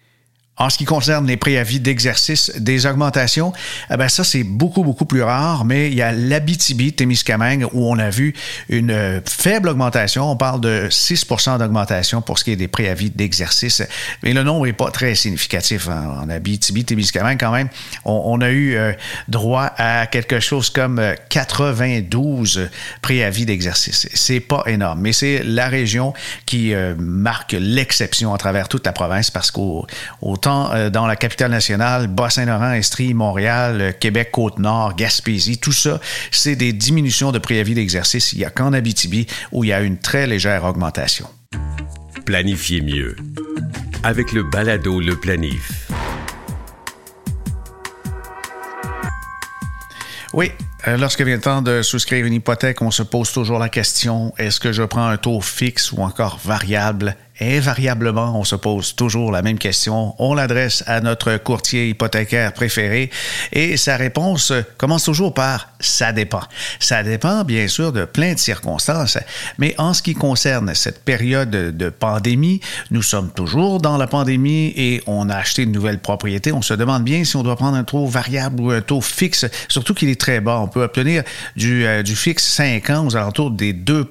En 0.58 0.70
ce 0.70 0.78
qui 0.78 0.86
concerne 0.86 1.28
les 1.28 1.36
préavis 1.36 1.82
d'exercice 1.82 2.50
des 2.58 2.86
augmentations, 2.86 3.52
eh 3.92 3.98
ben 3.98 4.08
ça 4.08 4.24
c'est 4.24 4.44
beaucoup 4.44 4.86
beaucoup 4.86 5.04
plus 5.04 5.22
rare, 5.22 5.66
mais 5.66 5.88
il 5.92 5.96
y 5.96 6.02
a 6.02 6.14
l'Abitibi, 6.14 6.94
Témiscamingue 6.94 7.68
où 7.74 7.86
on 7.92 8.00
a 8.00 8.10
vu 8.10 8.34
une 8.70 8.92
euh, 8.92 9.20
faible 9.26 9.68
augmentation. 9.68 10.32
On 10.32 10.38
parle 10.38 10.62
de 10.62 10.88
6 10.90 11.28
d'augmentation 11.60 12.22
pour 12.22 12.40
ce 12.40 12.46
qui 12.46 12.52
est 12.52 12.56
des 12.56 12.70
préavis 12.70 13.10
d'exercice, 13.10 13.84
mais 14.24 14.32
le 14.32 14.44
nombre 14.44 14.66
est 14.66 14.72
pas 14.72 14.92
très 14.92 15.14
significatif 15.16 15.90
hein. 15.90 16.22
en 16.24 16.30
Abitibi, 16.30 16.86
Témiscamingue 16.86 17.38
quand 17.38 17.52
même. 17.52 17.68
On, 18.06 18.40
a 18.40 18.50
eu 18.50 18.76
euh, 18.76 18.94
droit 19.28 19.74
à 19.76 20.08
quelque 20.08 20.40
chose 20.40 20.70
comme 20.70 21.02
92 21.28 22.60
euh, 22.60 22.70
préavis 23.02 23.46
d'exercice. 23.46 24.08
C'est 24.14 24.40
pas 24.40 24.64
énorme, 24.68 25.02
mais 25.02 25.12
c'est 25.12 25.44
la 25.44 25.68
région 25.68 26.14
qui 26.46 26.74
marque 26.98 27.56
l'exception 27.60 28.34
à 28.34 28.38
travers 28.38 28.70
toute 28.70 28.86
la 28.86 28.94
province 28.94 29.32
parce 29.32 29.52
qu'au 29.52 29.86
euh, 30.48 30.90
dans 30.90 31.08
la 31.08 31.16
capitale 31.16 31.52
nationale, 31.52 32.08
Bas-Saint-Laurent, 32.08 32.74
Estrie, 32.74 33.14
Montréal, 33.14 33.82
euh, 33.82 33.92
Québec, 33.92 34.30
Côte-Nord, 34.32 34.96
Gaspésie, 34.96 35.58
tout 35.58 35.72
ça, 35.72 36.00
c'est 36.32 36.56
des 36.56 36.74
diminutions 36.74 37.32
de 37.32 37.40
préavis 37.40 37.74
d'exercice. 37.74 38.34
Il 38.34 38.40
n'y 38.40 38.46
a 38.46 38.50
qu'en 38.50 38.74
Abitibi 38.74 39.28
où 39.52 39.64
il 39.64 39.68
y 39.68 39.74
a 39.74 39.82
une 39.82 39.98
très 39.98 40.28
légère 40.28 40.64
augmentation. 40.64 41.28
Planifiez 42.26 42.82
mieux 42.82 43.16
avec 44.04 44.32
le 44.34 44.44
balado 44.44 45.00
Le 45.00 45.16
Planif. 45.16 45.90
Oui, 50.34 50.52
euh, 50.88 50.98
lorsque 50.98 51.22
vient 51.22 51.36
le 51.36 51.42
temps 51.42 51.62
de 51.62 51.82
souscrire 51.82 52.26
une 52.26 52.34
hypothèque, 52.34 52.82
on 52.82 52.92
se 52.92 53.04
pose 53.04 53.32
toujours 53.32 53.58
la 53.58 53.70
question, 53.70 54.34
est-ce 54.38 54.60
que 54.60 54.72
je 54.72 54.84
prends 54.84 55.08
un 55.08 55.18
taux 55.18 55.42
fixe 55.42 55.92
ou 55.92 56.02
encore 56.02 56.40
variable? 56.44 57.16
Invariablement, 57.42 58.40
on 58.40 58.44
se 58.44 58.56
pose 58.56 58.96
toujours 58.96 59.32
la 59.32 59.42
même 59.42 59.58
question. 59.58 60.16
On 60.20 60.34
l'adresse 60.34 60.84
à 60.88 61.02
notre 61.02 61.38
courtier 61.38 61.90
hypothécaire 61.90 62.54
préféré 62.54 63.10
et 63.52 63.78
sa 63.78 63.98
réponse 63.98 64.54
commence 64.78 65.04
toujours 65.04 65.34
par 65.34 65.70
ça 65.80 66.12
dépend. 66.14 66.42
Ça 66.80 67.04
dépend, 67.04 67.44
bien 67.44 67.68
sûr, 67.68 67.92
de 67.92 68.06
plein 68.06 68.34
de 68.34 68.40
circonstances, 68.40 69.18
mais 69.58 69.76
en 69.78 69.94
ce 69.94 70.02
qui 70.02 70.14
concerne 70.14 70.74
cette 70.74 71.04
période 71.04 71.50
de 71.50 71.90
pandémie, 71.90 72.62
nous 72.92 73.02
sommes 73.02 73.32
toujours 73.32 73.80
dans 73.82 73.98
la 73.98 74.08
pandémie 74.08 74.74
et 74.76 75.04
on 75.06 75.30
a 75.30 75.36
acheté 75.36 75.64
une 75.64 75.72
nouvelle 75.72 76.00
propriété. 76.00 76.52
On 76.52 76.62
se 76.62 76.74
demande 76.74 77.04
bien 77.04 77.24
si 77.24 77.36
on 77.36 77.44
doit 77.44 77.56
prendre 77.56 77.78
un 77.78 77.84
taux 77.84 78.06
variable 78.06 78.62
ou 78.62 78.72
un 78.72 78.82
taux 78.82 79.02
fixe, 79.02 79.46
surtout 79.68 79.94
qu'il 79.94 80.10
est 80.10 80.20
très 80.20 80.40
bas. 80.40 80.60
On 80.62 80.68
peut 80.68 80.84
obtenir 80.84 81.24
du, 81.56 81.86
euh, 81.86 82.02
du 82.04 82.16
fixe 82.16 82.44
5 82.46 82.90
ans 82.90 83.08
aux 83.08 83.16
alentours 83.16 83.52
des 83.52 83.74
2 83.74 84.10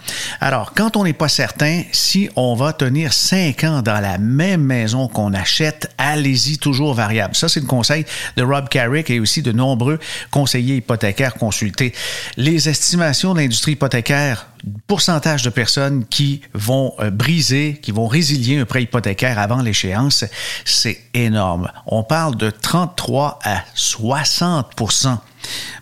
Alors, 0.40 0.72
quand 0.74 0.96
on 0.96 1.04
n'est 1.04 1.12
pas 1.12 1.28
certain 1.28 1.82
si 1.92 2.30
on 2.36 2.54
va 2.54 2.72
tenir 2.72 3.12
cinq 3.12 3.64
ans 3.64 3.82
dans 3.82 4.00
la 4.00 4.16
même 4.16 4.62
maison 4.62 5.06
qu'on 5.06 5.34
achète, 5.34 5.90
allez-y 5.98 6.56
toujours 6.56 6.94
variable. 6.94 7.36
Ça, 7.36 7.48
c'est 7.48 7.60
le 7.60 7.66
conseil 7.66 8.06
de 8.36 8.42
Rob 8.42 8.68
Carrick 8.70 9.10
et 9.10 9.20
aussi 9.20 9.42
de 9.42 9.52
nombreux 9.52 9.98
conseillers 10.30 10.76
hypothécaires 10.76 11.34
consultés. 11.34 11.92
Les 12.36 12.68
estimations 12.68 13.33
l'industrie 13.38 13.72
hypothécaire, 13.72 14.48
pourcentage 14.86 15.42
de 15.42 15.50
personnes 15.50 16.04
qui 16.06 16.42
vont 16.52 16.94
euh, 17.00 17.10
briser, 17.10 17.78
qui 17.82 17.90
vont 17.92 18.06
résilier 18.06 18.58
un 18.58 18.64
prêt 18.64 18.82
hypothécaire 18.82 19.38
avant 19.38 19.62
l'échéance, 19.62 20.24
c'est 20.64 21.00
énorme. 21.14 21.70
On 21.86 22.02
parle 22.02 22.36
de 22.36 22.50
33 22.50 23.38
à 23.44 23.64
60 23.74 24.72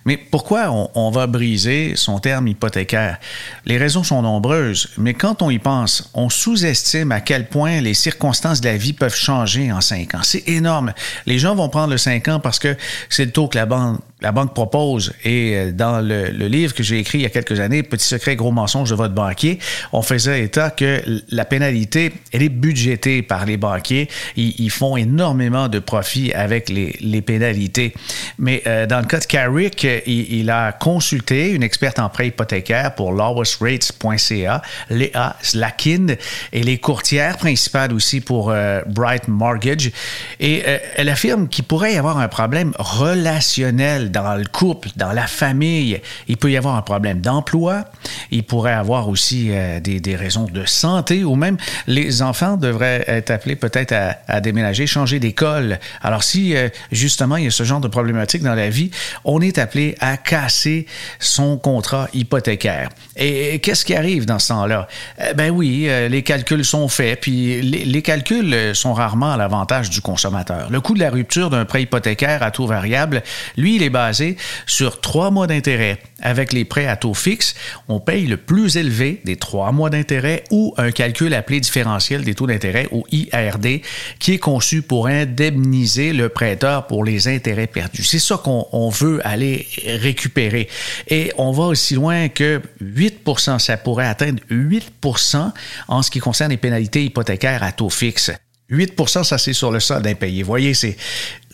mais 0.04 0.16
pourquoi 0.16 0.70
on, 0.94 1.10
va 1.10 1.26
briser 1.26 1.92
son 1.94 2.18
terme 2.18 2.48
hypothécaire? 2.48 3.18
Les 3.66 3.78
raisons 3.78 4.02
sont 4.02 4.22
nombreuses, 4.22 4.88
mais 4.98 5.14
quand 5.14 5.42
on 5.42 5.50
y 5.50 5.58
pense, 5.58 6.10
on 6.14 6.28
sous-estime 6.28 7.12
à 7.12 7.20
quel 7.20 7.48
point 7.48 7.80
les 7.80 7.94
circonstances 7.94 8.60
de 8.60 8.68
la 8.68 8.76
vie 8.76 8.92
peuvent 8.92 9.14
changer 9.14 9.72
en 9.72 9.80
cinq 9.80 10.14
ans. 10.14 10.22
C'est 10.22 10.48
énorme. 10.48 10.92
Les 11.26 11.38
gens 11.38 11.54
vont 11.54 11.68
prendre 11.68 11.90
le 11.90 11.98
cinq 11.98 12.28
ans 12.28 12.40
parce 12.40 12.58
que 12.58 12.76
c'est 13.08 13.26
le 13.26 13.30
taux 13.30 13.48
que 13.48 13.58
la 13.58 13.66
banque, 13.66 14.54
propose. 14.54 15.12
Et 15.24 15.56
euh, 15.56 15.72
dans 15.72 16.00
le, 16.00 16.28
livre 16.48 16.74
que 16.74 16.82
j'ai 16.82 16.98
écrit 16.98 17.18
il 17.18 17.22
y 17.22 17.26
a 17.26 17.30
quelques 17.30 17.60
années, 17.60 17.82
Petit 17.82 18.06
secret, 18.06 18.36
gros 18.36 18.52
mensonge 18.52 18.90
de 18.90 18.94
votre 18.94 19.14
banquier, 19.14 19.58
on 19.92 20.02
faisait 20.02 20.44
état 20.44 20.70
que 20.70 21.02
la 21.30 21.44
pénalité, 21.44 22.12
elle 22.32 22.42
est 22.42 22.48
budgétée 22.48 23.22
par 23.22 23.46
les 23.46 23.56
banquiers. 23.56 24.08
Ils, 24.36 24.70
font 24.70 24.96
énormément 24.96 25.68
de 25.68 25.78
profits 25.78 26.32
avec 26.32 26.68
les, 26.68 26.96
les 27.00 27.20
pénalités. 27.20 27.92
Mais 28.38 28.62
euh, 28.66 28.86
dans 28.86 29.00
le 29.00 29.06
cas 29.06 29.20
de 29.20 29.26
Carrick, 29.26 29.86
il, 30.06 30.50
a 30.50 30.72
consulté 30.72 31.50
une 31.50 31.62
experte 31.62 31.98
en 31.98 32.08
prêt 32.08 32.28
hypothécaire 32.28 32.94
pour 32.94 33.12
lowestrates.ca, 33.12 34.62
Léa 34.90 35.36
Slakin, 35.42 36.06
et 36.52 36.62
les 36.62 36.78
courtières 36.78 37.36
principales 37.36 37.92
aussi 37.92 38.20
pour 38.20 38.50
euh, 38.50 38.80
Bright 38.86 39.28
Mortgage. 39.28 39.92
Et 40.40 40.62
euh, 40.66 40.78
elle 40.96 41.08
affirme 41.08 41.48
qu'il 41.48 41.64
pourrait 41.64 41.94
y 41.94 41.96
avoir 41.96 42.18
un 42.18 42.28
problème 42.28 42.72
relationnel 42.78 44.10
dans 44.10 44.34
le 44.34 44.44
couple, 44.44 44.88
dans 44.96 45.12
la 45.12 45.26
famille. 45.26 46.00
Il 46.28 46.36
peut 46.36 46.50
y 46.50 46.56
avoir 46.56 46.76
un 46.76 46.82
problème 46.82 47.20
d'emploi. 47.20 47.84
Il 48.30 48.44
pourrait 48.44 48.72
avoir 48.72 49.08
aussi 49.08 49.48
euh, 49.50 49.80
des, 49.80 50.16
raisons 50.16 50.44
de 50.44 50.66
santé 50.66 51.24
ou 51.24 51.36
même 51.36 51.56
les 51.86 52.22
enfants 52.22 52.56
devraient 52.56 53.04
être 53.06 53.30
appelés 53.30 53.56
peut-être 53.56 53.92
à, 53.92 54.16
à, 54.28 54.40
déménager, 54.40 54.86
changer 54.86 55.18
d'école. 55.20 55.78
Alors 56.02 56.22
si 56.22 56.54
justement 56.90 57.36
il 57.36 57.44
y 57.44 57.46
a 57.46 57.50
ce 57.50 57.62
genre 57.62 57.80
de 57.80 57.88
problématique 57.88 58.42
dans 58.42 58.54
la 58.54 58.68
vie, 58.68 58.90
on 59.24 59.40
est 59.40 59.58
appelé 59.58 59.81
à 60.00 60.16
casser 60.16 60.86
son 61.18 61.56
contrat 61.56 62.08
hypothécaire. 62.14 62.90
Et, 63.16 63.58
qu'est-ce 63.60 63.84
qui 63.84 63.94
arrive 63.94 64.26
dans 64.26 64.38
ce 64.38 64.48
temps-là? 64.48 64.88
Eh 65.18 65.34
ben 65.34 65.50
oui, 65.50 65.86
euh, 65.88 66.08
les 66.08 66.22
calculs 66.22 66.64
sont 66.64 66.88
faits, 66.88 67.20
puis 67.20 67.60
les, 67.62 67.84
les 67.84 68.02
calculs 68.02 68.74
sont 68.74 68.94
rarement 68.94 69.32
à 69.32 69.36
l'avantage 69.36 69.90
du 69.90 70.00
consommateur. 70.00 70.70
Le 70.70 70.80
coût 70.80 70.94
de 70.94 71.00
la 71.00 71.10
rupture 71.10 71.50
d'un 71.50 71.64
prêt 71.64 71.82
hypothécaire 71.82 72.42
à 72.42 72.50
taux 72.50 72.66
variable, 72.66 73.22
lui, 73.56 73.76
il 73.76 73.82
est 73.82 73.90
basé 73.90 74.36
sur 74.66 75.00
trois 75.00 75.30
mois 75.30 75.46
d'intérêt. 75.46 75.98
Avec 76.24 76.52
les 76.52 76.64
prêts 76.64 76.86
à 76.86 76.96
taux 76.96 77.14
fixe, 77.14 77.54
on 77.88 77.98
paye 77.98 78.26
le 78.26 78.36
plus 78.36 78.76
élevé 78.76 79.20
des 79.24 79.36
trois 79.36 79.72
mois 79.72 79.90
d'intérêt 79.90 80.44
ou 80.50 80.72
un 80.76 80.92
calcul 80.92 81.34
appelé 81.34 81.58
différentiel 81.58 82.22
des 82.22 82.34
taux 82.34 82.46
d'intérêt 82.46 82.86
ou 82.92 83.04
IRD 83.10 83.82
qui 84.20 84.34
est 84.34 84.38
conçu 84.38 84.82
pour 84.82 85.08
indemniser 85.08 86.12
le 86.12 86.28
prêteur 86.28 86.86
pour 86.86 87.04
les 87.04 87.26
intérêts 87.26 87.66
perdus. 87.66 88.04
C'est 88.04 88.20
ça 88.20 88.36
qu'on 88.36 88.88
veut 88.88 89.20
aller 89.26 89.66
récupérer. 89.86 90.68
Et 91.08 91.32
on 91.38 91.52
va 91.52 91.64
aussi 91.64 91.94
loin 91.94 92.28
que 92.28 92.60
8% 92.82 93.58
ça 93.58 93.76
pourrait 93.76 94.06
atteindre 94.06 94.40
8% 94.50 95.52
en 95.88 96.02
ce 96.02 96.10
qui 96.10 96.18
concerne 96.18 96.50
les 96.50 96.56
pénalités 96.56 97.04
hypothécaires 97.04 97.62
à 97.62 97.72
taux 97.72 97.90
fixe. 97.90 98.30
8% 98.70 99.24
ça 99.24 99.38
c'est 99.38 99.52
sur 99.52 99.70
le 99.70 99.80
solde 99.80 100.06
impayé. 100.06 100.42
Vous 100.42 100.48
voyez, 100.48 100.74
c'est 100.74 100.96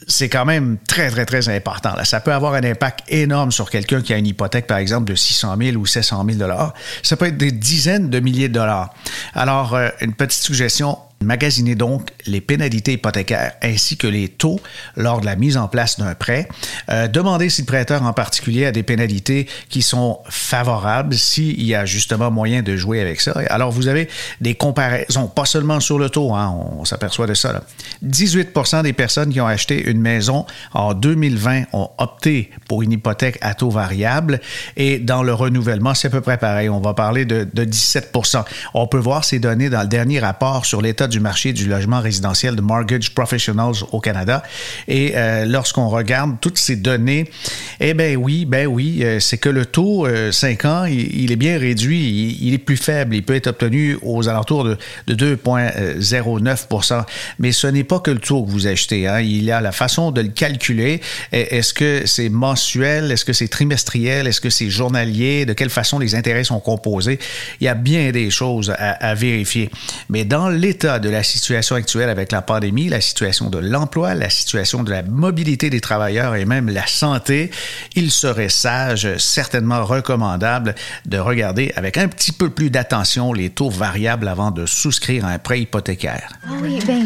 c'est 0.09 0.31
quand 0.31 0.46
même 0.46 0.78
très, 0.88 1.11
très, 1.11 1.26
très 1.26 1.48
important. 1.50 1.94
Là. 1.94 2.04
Ça 2.04 2.20
peut 2.20 2.33
avoir 2.33 2.54
un 2.54 2.64
impact 2.64 3.00
énorme 3.09 3.52
sur 3.52 3.68
quelqu'un 3.70 4.00
qui 4.00 4.14
a 4.14 4.16
une 4.16 4.26
hypothèque, 4.26 4.66
par 4.66 4.78
exemple, 4.78 5.04
de 5.04 5.14
600 5.14 5.57
000 5.61 5.76
ou 5.76 5.85
700 5.85 6.24
000 6.28 6.50
Ça 7.02 7.16
peut 7.16 7.26
être 7.26 7.37
des 7.37 7.52
dizaines 7.52 8.09
de 8.09 8.18
milliers 8.18 8.48
de 8.48 8.54
dollars. 8.54 8.94
Alors, 9.35 9.74
euh, 9.74 9.90
une 10.00 10.14
petite 10.14 10.42
suggestion, 10.42 10.98
Magasinez 11.20 11.74
donc 11.74 12.11
les 12.26 12.40
pénalités 12.40 12.92
hypothécaires 12.92 13.54
ainsi 13.61 13.96
que 13.96 14.07
les 14.07 14.28
taux 14.28 14.61
lors 14.96 15.20
de 15.20 15.26
la 15.26 15.35
mise 15.35 15.57
en 15.57 15.66
place 15.66 15.98
d'un 15.98 16.14
prêt. 16.14 16.48
Euh, 16.90 17.09
demandez 17.09 17.50
si 17.50 17.62
le 17.62 17.66
prêteur 17.66 18.04
en 18.04 18.12
particulier 18.12 18.66
a 18.66 18.72
des 18.72 18.85
pénalités 18.85 19.48
qui 19.68 19.83
sont 19.83 20.20
favorables, 20.28 21.16
s'il 21.16 21.61
y 21.64 21.74
a 21.74 21.85
justement 21.87 22.31
moyen 22.31 22.62
de 22.62 22.76
jouer 22.76 23.00
avec 23.00 23.20
ça. 23.20 23.33
Alors 23.50 23.72
vous 23.72 23.88
avez 23.88 24.09
des 24.40 24.54
comparaisons, 24.54 25.26
pas 25.26 25.44
seulement 25.44 25.81
sur 25.81 25.98
le 25.98 26.09
taux, 26.09 26.35
hein, 26.35 26.54
on, 26.78 26.85
s'aperçoit 26.85 27.26
de 27.26 27.35
ça. 27.35 27.52
Là. 27.52 27.62
18% 28.07 28.85
des 28.85 28.92
personnes 28.92 29.33
qui 29.33 29.40
ont 29.40 29.46
acheté 29.46 29.90
une 29.90 30.00
maison 30.00 30.46
en 30.72 30.94
2020 30.94 31.64
ont 31.72 31.90
opté 31.98 32.50
pour 32.68 32.83
une 32.83 32.92
hypothèque 32.92 33.38
à 33.40 33.54
taux 33.54 33.70
variable 33.70 34.40
et 34.76 35.00
dans 35.00 35.24
le 35.24 35.35
renouvellement, 35.35 35.94
c'est 35.94 36.07
à 36.07 36.11
peu 36.11 36.20
près 36.20 36.38
pareil. 36.38 36.68
On 36.68 36.81
va 36.81 36.94
parler 36.94 37.24
de, 37.24 37.46
de 37.52 37.64
17% 37.64 38.44
On 38.74 38.87
peut 38.87 38.98
voir 38.98 39.24
ces 39.24 39.40
données 39.40 39.68
dans 39.68 39.83
le 39.83 39.88
dernier 39.88 40.20
rapport 40.20 40.64
sur 40.64 40.81
l'état 40.81 41.08
du 41.09 41.21
marché 41.21 41.53
du 41.53 41.68
logement 41.68 42.01
résidentiel 42.01 42.55
de 42.57 42.61
Mortgage 42.61 43.14
Professionals 43.14 43.77
au 43.92 44.01
Canada. 44.01 44.42
Et 44.87 45.12
euh, 45.14 45.44
lorsqu'on 45.44 45.88
regarde 45.88 46.37
toutes 46.40 46.59
ces 46.59 46.77
données, 46.77 47.31
eh 47.81 47.94
bien 47.94 48.14
oui, 48.16 48.44
ben 48.44 48.66
oui, 48.66 49.01
euh, 49.03 49.21
c'est 49.21 49.38
que 49.38 49.49
le 49.49 49.66
taux 49.66 50.07
5 50.31 50.64
euh, 50.64 50.68
ans, 50.68 50.85
il, 50.85 51.33
est 51.33 51.37
bien 51.37 51.59
réduit, 51.59 52.38
il, 52.40 52.55
est 52.55 52.59
plus 52.59 52.77
faible, 52.77 53.14
il 53.14 53.23
peut 53.23 53.35
être 53.35 53.49
obtenu 53.49 53.99
aux 54.03 54.29
alentours 54.29 54.64
de, 54.64 54.77
2,09 55.09 57.05
Mais 57.38 57.53
ce 57.53 57.66
n'est 57.66 57.85
pas 57.85 58.01
que 58.01 58.11
le 58.11 58.18
taux 58.21 58.44
que 58.44 58.51
vous 58.51 58.66
achetez, 58.66 59.07
hein. 59.07 59.21
il 59.21 59.44
y 59.44 59.51
a 59.51 59.61
la 59.61 59.73
façon 59.73 60.11
de 60.11 60.21
le 60.21 60.29
calculer. 60.29 61.01
Est-ce 61.33 61.75
que 61.75 62.03
c'est 62.07 62.29
mensuel, 62.29 63.11
est-ce 63.11 63.25
que 63.25 63.33
c'est 63.33 63.49
trimestriel, 63.49 64.27
est-ce 64.27 64.40
que 64.40 64.51
c'est 64.51 64.71
journalier, 64.71 65.47
de 65.47 65.53
quelle 65.53 65.71
façon 65.71 65.99
les 65.99 66.14
intérêts 66.14 66.44
sont 66.44 66.61
composés? 66.61 67.18
Il 67.61 67.64
y 67.64 67.68
a 67.68 67.75
bien 67.75 68.11
des 68.11 68.31
choses 68.31 68.75
à 68.79 69.14
vérifier. 69.14 69.71
Mais 70.09 70.25
dans 70.25 70.49
l'état 70.49 70.97
de 70.98 71.08
la 71.08 71.22
situation 71.22 71.76
actuelle 71.76 72.08
avec 72.08 72.32
la 72.32 72.42
pandémie, 72.42 72.88
la 72.88 73.00
situation 73.00 73.50
de 73.50 73.58
l'emploi, 73.58 74.14
la 74.14 74.30
situation 74.30 74.82
de 74.82 74.90
la 74.90 75.02
mobilité 75.02 75.70
des 75.70 75.80
travailleurs 75.80 76.34
et 76.34 76.44
même 76.44 76.68
la 76.68 76.87
santé, 76.87 77.50
il 77.94 78.11
serait 78.11 78.48
sage, 78.48 79.16
certainement 79.18 79.84
recommandable 79.84 80.74
de 81.06 81.18
regarder 81.18 81.72
avec 81.76 81.98
un 81.98 82.08
petit 82.08 82.32
peu 82.32 82.50
plus 82.50 82.70
d'attention 82.70 83.32
les 83.32 83.50
taux 83.50 83.70
variables 83.70 84.28
avant 84.28 84.50
de 84.50 84.66
souscrire 84.66 85.24
un 85.24 85.38
prêt 85.38 85.61
hypothécaire. 85.61 86.32
Ah 86.44 86.50
oui, 86.62 86.78
ben, 86.87 87.04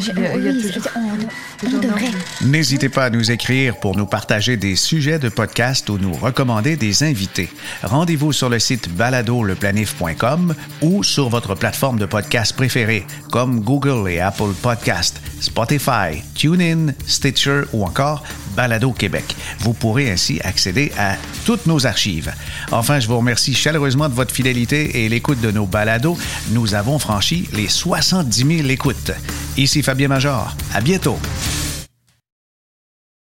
on, 1.65 1.79
devrait. 1.79 2.11
N'hésitez 2.43 2.89
pas 2.89 3.05
à 3.05 3.11
nous 3.11 3.31
écrire 3.31 3.77
pour 3.79 3.97
nous 3.97 4.07
partager 4.07 4.57
des 4.57 4.77
sujets 4.77 5.19
de 5.19 5.29
podcast 5.29 5.89
ou 5.89 5.99
nous 5.99 6.13
recommander 6.13 6.77
des 6.77 7.03
invités. 7.03 7.51
Rendez-vous 7.83 8.33
sur 8.33 8.49
le 8.49 8.59
site 8.59 8.89
baladoleplanif.com 8.95 10.55
ou 10.83 11.03
sur 11.03 11.29
votre 11.29 11.55
plateforme 11.55 11.99
de 11.99 12.07
podcast 12.07 12.55
préférée, 12.55 13.07
comme 13.31 13.61
Google 13.61 13.82
Google 13.83 14.11
et 14.11 14.21
Apple 14.21 14.53
Podcast, 14.63 15.21
Spotify, 15.41 16.23
TuneIn, 16.35 16.95
Stitcher 17.07 17.63
ou 17.73 17.85
encore 17.85 18.23
Balado 18.55 18.93
Québec. 18.93 19.35
Vous 19.59 19.73
pourrez 19.73 20.11
ainsi 20.11 20.41
accéder 20.45 20.93
à 20.97 21.17
toutes 21.45 21.67
nos 21.67 21.85
archives. 21.87 22.33
Enfin, 22.71 23.01
je 23.01 23.09
vous 23.09 23.17
remercie 23.17 23.55
chaleureusement 23.55 24.09
de 24.09 24.15
votre 24.15 24.33
fidélité 24.33 25.05
et 25.05 25.09
l'écoute 25.09 25.41
de 25.41 25.51
nos 25.51 25.67
balados. 25.67 26.17
Nous 26.51 26.75
avons 26.75 26.99
franchi 26.99 27.49
les 27.53 27.69
70 27.69 28.57
000 28.59 28.69
écoutes. 28.69 29.13
Ici 29.57 29.83
Fabien 29.83 30.09
Major. 30.09 30.55
À 30.73 30.81
bientôt. 30.81 31.19